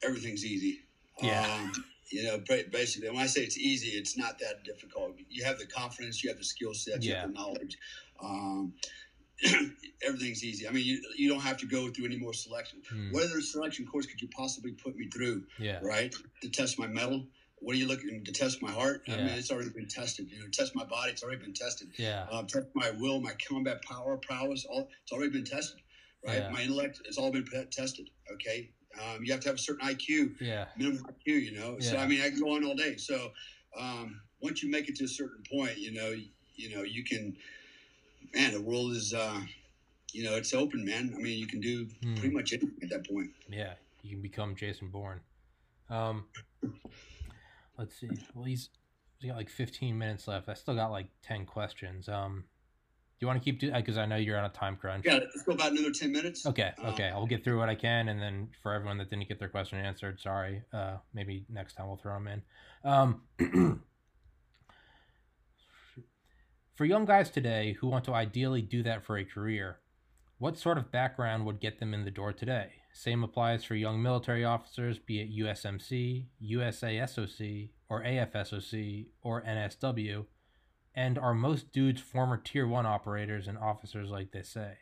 [0.02, 0.80] everything's easy.
[1.22, 1.42] Yeah.
[1.42, 2.38] Um, you know,
[2.70, 5.14] basically, when I say it's easy, it's not that difficult.
[5.28, 7.78] You have the confidence, you have the skill set, you have the knowledge.
[8.22, 8.74] Um,
[10.06, 10.68] everything's easy.
[10.68, 12.82] I mean, you, you don't have to go through any more selection.
[12.88, 13.10] Hmm.
[13.10, 15.44] What other selection course could you possibly put me through?
[15.58, 15.80] Yeah.
[15.82, 17.26] Right to test my mettle
[17.64, 19.02] what are you looking to test my heart?
[19.06, 19.14] Yeah.
[19.14, 20.30] I mean, it's already been tested.
[20.30, 21.12] You know, test my body.
[21.12, 21.88] It's already been tested.
[21.96, 22.26] Yeah.
[22.30, 24.66] Um, test my will, my combat power, prowess.
[24.66, 25.80] All it's already been tested.
[26.26, 26.38] Right.
[26.38, 26.50] Yeah.
[26.50, 28.10] My intellect has all been tested.
[28.32, 28.70] Okay.
[29.00, 30.40] Um, you have to have a certain IQ.
[30.40, 30.66] Yeah.
[30.76, 31.42] Minimum IQ.
[31.42, 31.76] You know.
[31.80, 31.90] Yeah.
[31.92, 32.96] So I mean, I can go on all day.
[32.96, 33.32] So
[33.78, 36.14] um, once you make it to a certain point, you know,
[36.56, 37.36] you know, you can.
[38.34, 39.14] Man, the world is.
[39.14, 39.40] Uh,
[40.12, 41.12] you know, it's open, man.
[41.12, 42.14] I mean, you can do hmm.
[42.14, 43.30] pretty much anything at that point.
[43.48, 43.72] Yeah,
[44.04, 45.20] you can become Jason Bourne.
[45.90, 46.24] Um,
[47.78, 48.08] let's see.
[48.34, 48.70] Well, he's,
[49.18, 50.48] he's got like 15 minutes left.
[50.48, 52.08] I still got like 10 questions.
[52.08, 52.44] Um,
[53.18, 53.72] do you want to keep doing?
[53.74, 55.04] Because I know you're on a time crunch.
[55.06, 56.44] Yeah, let's go about another 10 minutes.
[56.44, 57.08] Okay, uh, okay.
[57.10, 59.78] I'll get through what I can, and then for everyone that didn't get their question
[59.78, 60.62] answered, sorry.
[60.72, 62.42] Uh, maybe next time we'll throw them in.
[62.84, 63.22] Um,
[66.74, 69.78] for young guys today who want to ideally do that for a career,
[70.38, 72.72] what sort of background would get them in the door today?
[72.96, 80.26] Same applies for young military officers, be it USMC, USASOC, or AFSOC, or NSW.
[80.94, 84.74] And are most dudes former tier one operators and officers like they say?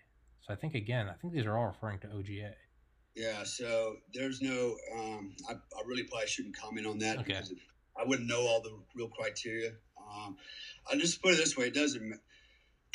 [0.42, 2.52] So I think again, I think these are all referring to OGA.
[3.16, 4.76] Yeah, so there's no.
[4.94, 7.32] Um, I, I really probably shouldn't comment on that Okay.
[7.32, 7.54] because
[7.98, 9.70] I wouldn't know all the real criteria.
[9.98, 10.36] Um,
[10.90, 12.20] I just put it this way: it doesn't.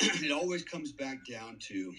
[0.00, 1.92] It always comes back down to.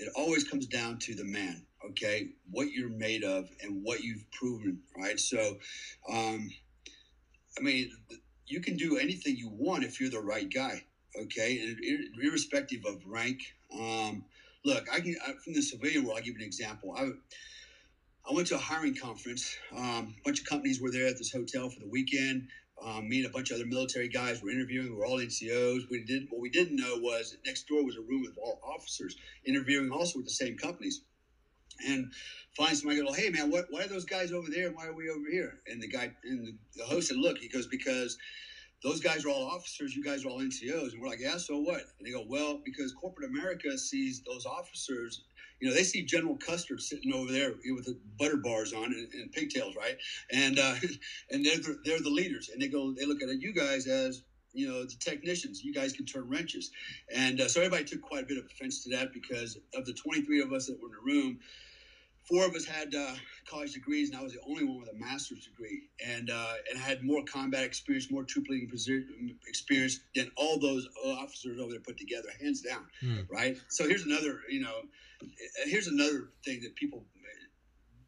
[0.00, 1.64] It always comes down to the man.
[1.84, 4.80] Okay, what you're made of and what you've proven.
[4.96, 5.18] Right.
[5.18, 5.58] So,
[6.10, 6.50] um,
[7.56, 7.90] I mean,
[8.46, 10.84] you can do anything you want if you're the right guy.
[11.16, 11.74] Okay,
[12.22, 13.40] irrespective of rank.
[13.72, 14.24] Um,
[14.64, 16.18] look, I can from the civilian world.
[16.18, 16.94] I'll give you an example.
[16.96, 17.10] I
[18.28, 19.56] I went to a hiring conference.
[19.74, 22.48] Um, a bunch of companies were there at this hotel for the weekend.
[22.84, 24.90] Um, me and a bunch of other military guys were interviewing.
[24.90, 25.88] We were all NCOs.
[25.90, 29.16] We did what we didn't know was next door was a room with all officers
[29.44, 31.00] interviewing, also with the same companies.
[31.86, 32.06] And
[32.56, 34.94] finally, somebody goes, "Hey, man, what, why are those guys over there and why are
[34.94, 38.16] we over here?" And the guy and the, the host said, "Look," he goes, "because."
[38.84, 39.94] Those guys are all officers.
[39.96, 41.38] You guys are all NCOs, and we're like, yeah.
[41.38, 41.82] So what?
[41.98, 45.16] And they go, well, because corporate America sees those officers
[45.60, 49.08] you know, they see General Custer sitting over there with the butter bars on and,
[49.14, 49.96] and pigtails, right?
[50.30, 50.74] And uh,
[51.30, 54.22] and they're the, they're the leaders, and they go, they look at you guys as
[54.52, 55.62] you know the technicians.
[55.62, 56.70] You guys can turn wrenches,
[57.12, 59.94] and uh, so everybody took quite a bit of offense to that because of the
[59.94, 61.38] 23 of us that were in the room.
[62.28, 63.14] Four of us had uh,
[63.48, 66.78] college degrees, and I was the only one with a master's degree, and uh, and
[66.78, 68.68] had more combat experience, more troop leading
[69.46, 73.20] experience than all those officers over there put together, hands down Hmm.
[73.30, 73.56] right?
[73.68, 74.82] So here's another, you know,
[75.66, 77.04] here's another thing that people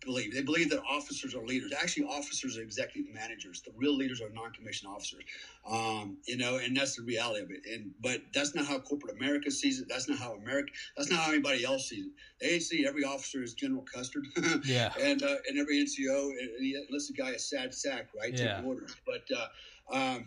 [0.01, 0.34] believe.
[0.34, 1.72] They believe that officers are leaders.
[1.80, 3.61] Actually, officers are executive managers.
[3.62, 5.24] The real leaders are non-commissioned officers.
[5.70, 7.61] Um, you know, and that's the reality of it.
[7.70, 9.86] And but that's not how corporate America sees it.
[9.88, 10.70] That's not how America.
[10.96, 12.12] That's not how anybody else sees it.
[12.40, 14.22] They see every officer as General Custer.
[14.64, 14.92] Yeah.
[15.01, 18.32] and uh, and every NCO, and he lets the guy a sad sack, right?
[18.36, 18.62] Yeah.
[18.64, 18.94] Orders.
[19.07, 20.26] But uh, um,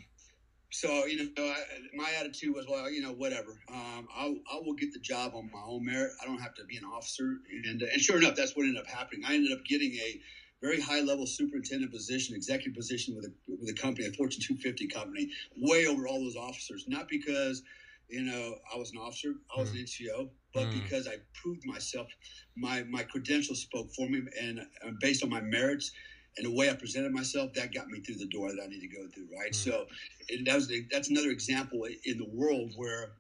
[0.74, 1.58] so you know, I,
[1.96, 3.52] my attitude was, well, you know, whatever.
[3.70, 6.12] Um, I, I will get the job on my own merit.
[6.22, 7.38] I don't have to be an officer.
[7.66, 9.24] And and sure enough, that's what ended up happening.
[9.26, 10.20] I ended up getting a
[10.62, 14.88] very high level superintendent position, executive position with a with a company, a Fortune 250
[14.88, 16.86] company, way over all those officers.
[16.88, 17.64] Not because
[18.10, 20.72] you know I was an officer, I was an NCO, but Mm.
[20.72, 22.10] because I proved myself.
[22.58, 25.92] My my credentials spoke for me, and uh, based on my merits
[26.38, 28.82] and the way I presented myself, that got me through the door that I need
[28.82, 29.28] to go through.
[29.38, 29.52] Right.
[29.52, 29.56] Mm.
[29.56, 29.86] So
[30.28, 33.14] it, that was the, that's another example in the world where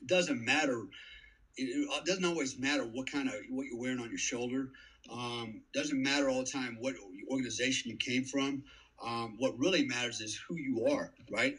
[0.00, 0.86] it doesn't matter.
[1.56, 4.70] It, it doesn't always matter what kind of what you're wearing on your shoulder.
[5.10, 6.94] Um, doesn't matter all the time what
[7.30, 8.62] organization you came from.
[9.02, 11.56] Um, what really matters is who you are, right?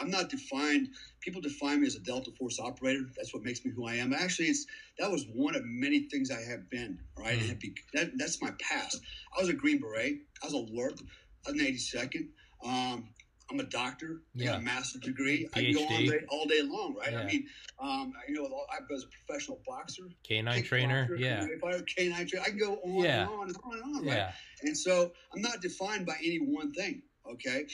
[0.00, 0.88] I'm not defined.
[1.20, 3.04] People define me as a Delta Force operator.
[3.16, 4.12] That's what makes me who I am.
[4.12, 4.66] Actually, it's
[4.98, 7.38] that was one of many things I have been, right?
[7.38, 7.60] Mhm.
[7.60, 9.00] Be, that, that's my past.
[9.36, 10.16] I was a Green Beret.
[10.42, 11.00] I was alert.
[11.46, 12.28] I was an 82nd.
[12.64, 13.08] Um,
[13.52, 14.22] I'm a doctor.
[14.34, 14.56] I got Yeah.
[14.56, 15.46] a master's degree.
[15.52, 16.08] I can go on PhD.
[16.08, 17.12] day, all day long, right?
[17.12, 17.20] Yeah.
[17.20, 17.46] I mean,
[17.78, 20.08] um, you know, I was a professional boxer.
[20.24, 21.06] Canine trainer.
[21.10, 21.46] kickboxer, Yeah.
[21.60, 22.44] fighter, Canine trainer.
[22.46, 23.20] I can go on Yeah.
[23.22, 24.16] and on and on and on, right?
[24.16, 24.32] Yeah.
[24.62, 27.02] And so I'm not defined by any one thing.
[27.30, 27.66] Okay,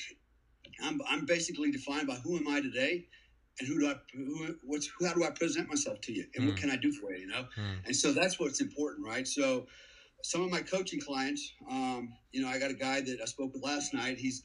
[0.82, 3.06] I'm, I'm basically defined by who am I today,
[3.58, 6.46] and who do I who what's who, how do I present myself to you, and
[6.46, 6.60] what Mm.
[6.60, 7.20] can I do for you?
[7.20, 7.86] You know, Mm.
[7.86, 9.26] and so that's what's important, right?
[9.26, 9.66] So
[10.22, 13.54] some of my coaching clients, um, you know, I got a guy that I spoke
[13.54, 14.18] with last night.
[14.18, 14.44] He's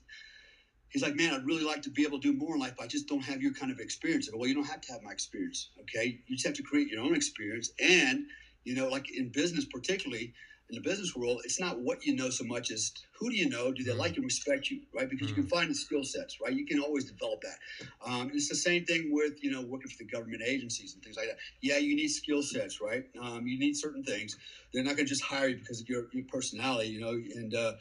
[0.94, 2.86] he's like, man, I'd really like to be able to do more in life, but
[2.86, 4.30] I just don't have your kind of experience.
[4.30, 5.70] I go, well, you don't have to have my experience.
[5.82, 8.24] Okay, you just have to create your own experience, and
[8.66, 10.32] you know, like in business, particularly
[10.70, 13.50] in the business world, it's not what you know so much as who do you
[13.50, 13.72] know?
[13.74, 13.98] Do they Mm.
[14.00, 15.10] like and respect you, right?
[15.10, 16.54] Because you can find the skill sets, right?
[16.54, 17.58] You can always develop that.
[18.06, 21.04] Um, and it's the same thing with you know working for the government agencies and
[21.04, 21.38] things like that.
[21.62, 23.04] Yeah, you need skill sets, right?
[23.22, 24.36] Um, you need certain things.
[24.74, 27.54] They're not going to just hire you because of your, your personality, you know, and
[27.54, 27.74] uh,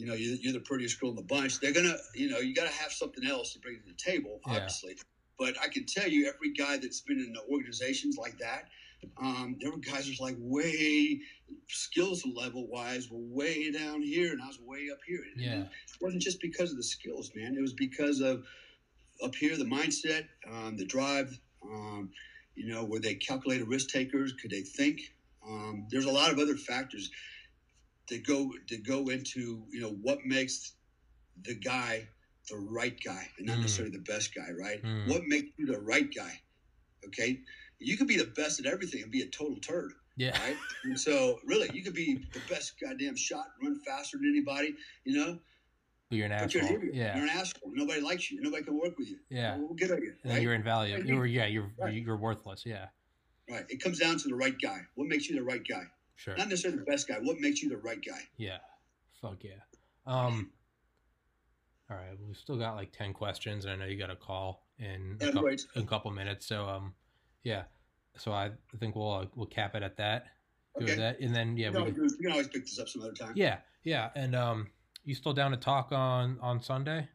[0.00, 1.60] you know you're, you're the prettiest girl in the bunch.
[1.60, 4.40] They're gonna, you know, you got to have something else to bring to the table,
[4.46, 4.54] Yeah.
[4.54, 4.96] obviously.
[5.38, 8.68] But I can tell you, every guy that's been in organizations like that,
[9.18, 11.20] um, there were guys who's like way
[11.68, 15.20] skills level wise were way down here, and I was way up here.
[15.34, 15.60] And Yeah.
[15.62, 15.68] It
[16.00, 17.54] wasn't just because of the skills, man.
[17.56, 18.44] It was because of
[19.22, 21.38] up here the mindset, um, the drive.
[21.62, 22.10] Um,
[22.54, 24.32] you know, were they calculated risk takers?
[24.32, 25.00] Could they think?
[25.46, 27.10] Um, there's a lot of other factors
[28.10, 30.74] that go that go into you know what makes
[31.42, 32.06] the guy
[32.50, 33.62] the right guy and not Mm.
[33.62, 34.82] necessarily the best guy, right?
[34.82, 35.06] Mm.
[35.08, 36.40] What makes you the right guy?
[37.06, 37.40] Okay,
[37.78, 40.38] you could be the best at everything and be a total turd, Yeah.
[40.42, 40.56] right?
[40.84, 45.14] and so, really, you could be the best goddamn shot, run faster than anybody, you
[45.16, 45.38] know,
[46.10, 46.78] But you're an but you're, asshole.
[46.92, 47.14] Yeah.
[47.16, 47.70] you're an asshole.
[47.72, 48.40] Nobody likes you.
[48.42, 49.20] Nobody can work with you.
[49.30, 49.56] Yeah.
[49.56, 50.14] Well, we'll get at you.
[50.24, 50.42] And right?
[50.42, 51.06] you're invaluable.
[51.06, 51.46] You're yeah.
[51.46, 51.94] You're Right.
[51.94, 52.64] you're worthless.
[52.66, 52.88] Yeah.
[53.48, 53.64] right.
[53.68, 54.80] It comes down to the right guy.
[54.96, 55.84] What makes you the right guy?
[56.20, 56.36] Sure.
[56.36, 57.14] Not necessarily the best guy.
[57.22, 58.20] What makes you the right guy?
[58.36, 58.58] Yeah.
[59.22, 59.52] Fuck yeah.
[60.06, 60.50] Um.
[61.90, 64.66] All right, we've still got like ten questions, and I know you got a call
[64.78, 66.46] in a, couple, a couple minutes.
[66.46, 66.92] So um,
[67.42, 67.62] yeah.
[68.18, 70.26] So I think we'll uh, we'll cap it at that.
[70.80, 70.94] Okay.
[70.94, 73.02] that, and then yeah, we, we can always, we can always pick this up some
[73.02, 73.32] other time.
[73.34, 74.68] yeah, yeah, and um,
[75.04, 77.08] you still down to talk on on Sunday?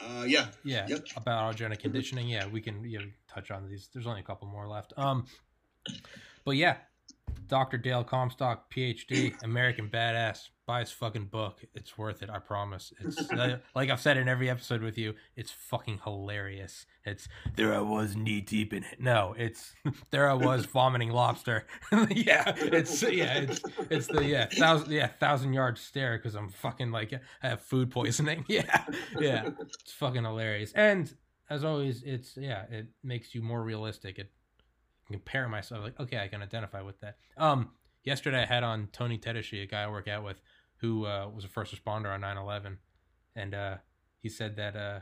[0.00, 0.46] Uh, yeah.
[0.64, 1.06] Yeah, Yep.
[1.16, 2.28] about autogenic conditioning.
[2.28, 3.00] Yeah, we can yeah,
[3.32, 3.88] touch on these.
[3.92, 4.94] There's only a couple more left.
[4.96, 5.26] Um,
[6.44, 6.76] but yeah,
[7.46, 7.78] Dr.
[7.78, 10.48] Dale Comstock, PhD, American Badass.
[10.66, 11.64] Buy his fucking book.
[11.74, 12.30] It's worth it.
[12.30, 12.92] I promise.
[13.00, 15.14] It's uh, like I've said in every episode with you.
[15.34, 16.86] It's fucking hilarious.
[17.04, 17.26] It's
[17.56, 19.00] there I was knee deep in it.
[19.00, 19.74] No, it's
[20.10, 21.66] there I was vomiting lobster.
[22.10, 26.92] yeah, it's yeah, it's it's the yeah thousand yeah thousand yard stare because I'm fucking
[26.92, 27.12] like
[27.42, 28.44] I have food poisoning.
[28.48, 28.84] Yeah,
[29.18, 30.72] yeah, it's fucking hilarious.
[30.74, 31.12] And
[31.50, 34.18] as always, it's yeah, it makes you more realistic.
[34.18, 34.30] It
[35.12, 37.16] compare myself like okay, I can identify with that.
[37.36, 37.70] Um,
[38.04, 40.40] yesterday I had on Tony Tedeschi, a guy I work out with,
[40.76, 42.76] who uh, was a first responder on 9/11,
[43.36, 43.76] and uh,
[44.18, 45.00] he said that uh,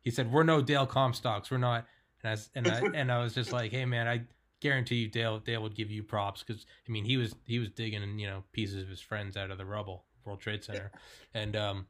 [0.00, 1.86] he said we're no Dale Comstocks, we're not.
[2.22, 4.22] And I was, and I and I was just like, hey man, I
[4.60, 7.70] guarantee you Dale Dale would give you props because I mean he was he was
[7.70, 10.90] digging you know pieces of his friends out of the rubble, World Trade Center,
[11.34, 11.86] and um,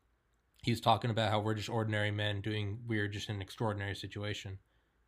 [0.63, 3.95] he was talking about how we're just ordinary men doing we're just in an extraordinary
[3.95, 4.59] situation,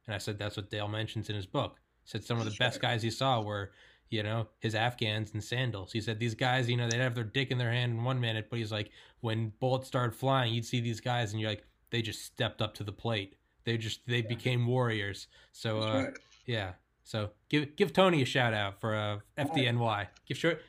[0.06, 1.80] and I said that's what Dale mentions in his book.
[2.10, 3.70] Said some of the best guys he saw were
[4.08, 5.92] you know his Afghans and sandals.
[5.92, 8.20] He said these guys you know they'd have their dick in their hand in one
[8.20, 8.90] minute, but he's like
[9.20, 12.74] when bullets started flying, you'd see these guys and you're like they just stepped up
[12.74, 13.36] to the plate.
[13.62, 15.28] They just they became warriors.
[15.52, 16.18] So uh, right.
[16.46, 16.72] yeah.
[17.04, 20.08] So give give Tony a shout out for uh, FDNY.
[20.26, 20.62] Give short.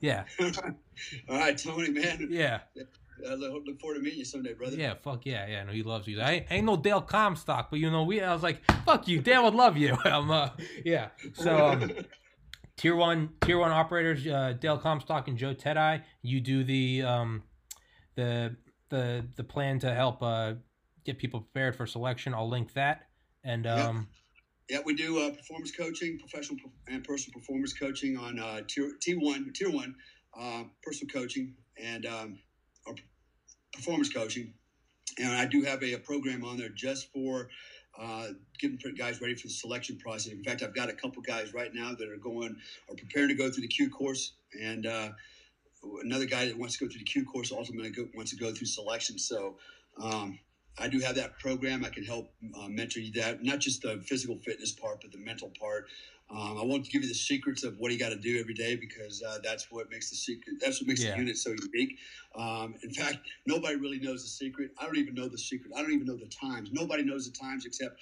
[0.00, 0.24] Yes.
[0.38, 0.50] Yeah,
[1.28, 2.28] All right, Tony, man.
[2.30, 2.60] yeah,
[3.28, 4.76] I look, look forward to meeting you someday, brother.
[4.76, 4.94] yeah.
[5.02, 5.64] Fuck yeah, yeah.
[5.64, 6.20] No, he loves you.
[6.20, 8.20] I ain't no Dale Comstock, but you know we.
[8.20, 9.96] I was like, fuck you, Dale would love you.
[10.04, 10.50] I'm uh,
[10.84, 11.08] yeah.
[11.34, 11.92] So um,
[12.76, 16.02] tier one tier one operators, uh, Dale Comstock and Joe Teti.
[16.22, 17.42] You do the um,
[18.14, 18.56] the
[18.88, 20.54] the the plan to help uh
[21.04, 22.34] get people prepared for selection.
[22.34, 23.06] I'll link that.
[23.44, 24.08] And um,
[24.68, 26.58] Yeah, we do uh, performance coaching, professional
[26.88, 29.94] and personal performance coaching on uh, tier T one, tier one,
[30.38, 32.38] uh, personal coaching and um,
[32.86, 32.94] or
[33.72, 34.54] performance coaching.
[35.18, 37.48] And I do have a, a program on there just for
[38.00, 40.32] uh, getting guys ready for the selection process.
[40.32, 42.56] In fact, I've got a couple guys right now that are going
[42.88, 45.10] are preparing to go through the Q course, and uh,
[46.02, 48.52] another guy that wants to go through the Q course ultimately go, wants to go
[48.52, 49.18] through selection.
[49.18, 49.56] So.
[50.02, 50.38] Um,
[50.78, 51.84] I do have that program.
[51.84, 55.18] I can help uh, mentor you that, not just the physical fitness part, but the
[55.18, 55.86] mental part.
[56.32, 58.74] Um, I won't give you the secrets of what you got to do every day
[58.76, 60.56] because uh, that's what makes the secret.
[60.60, 61.12] That's what makes Yeah.
[61.12, 61.98] the unit so unique.
[62.34, 64.70] Um, in fact, nobody really knows the secret.
[64.80, 65.72] I don't even know the secret.
[65.76, 66.70] I don't even know the times.
[66.72, 67.98] Nobody knows the times except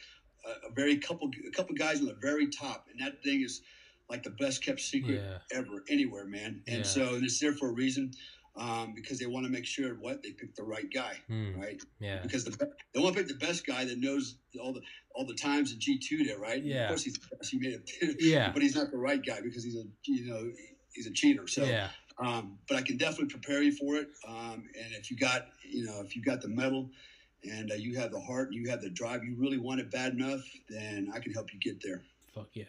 [0.46, 3.62] a, a very couple, a couple guys on the very top, and that thing is
[4.08, 6.62] like the best kept secret yeah, ever anywhere, man.
[6.68, 6.82] And Yeah.
[6.84, 8.12] so it's there for a reason
[8.56, 11.80] um, because they want to make sure what they pick the right guy, Hmm, right?
[12.00, 12.50] yeah, because the
[12.94, 14.82] they want to pick the best guy that knows all the
[15.20, 16.64] all the times in G two there, right?
[16.64, 16.84] Yeah.
[16.84, 17.18] Of course, he's.
[17.50, 18.50] He made it, Yeah.
[18.52, 20.50] but he's not the right guy because he's a you know
[20.94, 21.46] he's a cheater.
[21.46, 24.08] So, yeah, um, but I can definitely prepare you for it.
[24.26, 26.88] Um, and if you got you know if you got the mettle
[27.44, 29.90] and uh, you have the heart, and you have the drive, you really want it
[29.90, 30.40] bad enough,
[30.70, 32.02] then I can help you get there.
[32.34, 32.64] fuck yeah.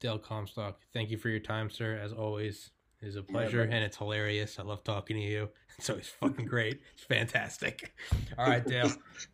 [0.00, 1.94] Dale Comstock, thank you for your time, sir.
[1.96, 2.71] As always,
[3.02, 3.72] it is a pleasure brother.
[3.72, 4.58] and it's hilarious.
[4.58, 5.48] I love talking to you.
[5.78, 6.80] So it's always fucking great.
[6.94, 7.94] It's fantastic.
[8.38, 8.92] All right, Dale.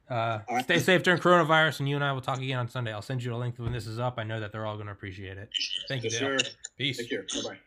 [0.09, 0.63] Uh, right.
[0.65, 2.93] Stay safe during coronavirus, and you and I will talk again on Sunday.
[2.93, 4.15] I'll send you a link when this is up.
[4.19, 5.51] I know that they're all going to appreciate it.
[5.89, 6.39] Thank you, Yes, Dale.
[6.39, 6.51] sir.
[6.79, 6.99] Peace.
[6.99, 7.23] Take care.
[7.43, 7.59] Bye bye.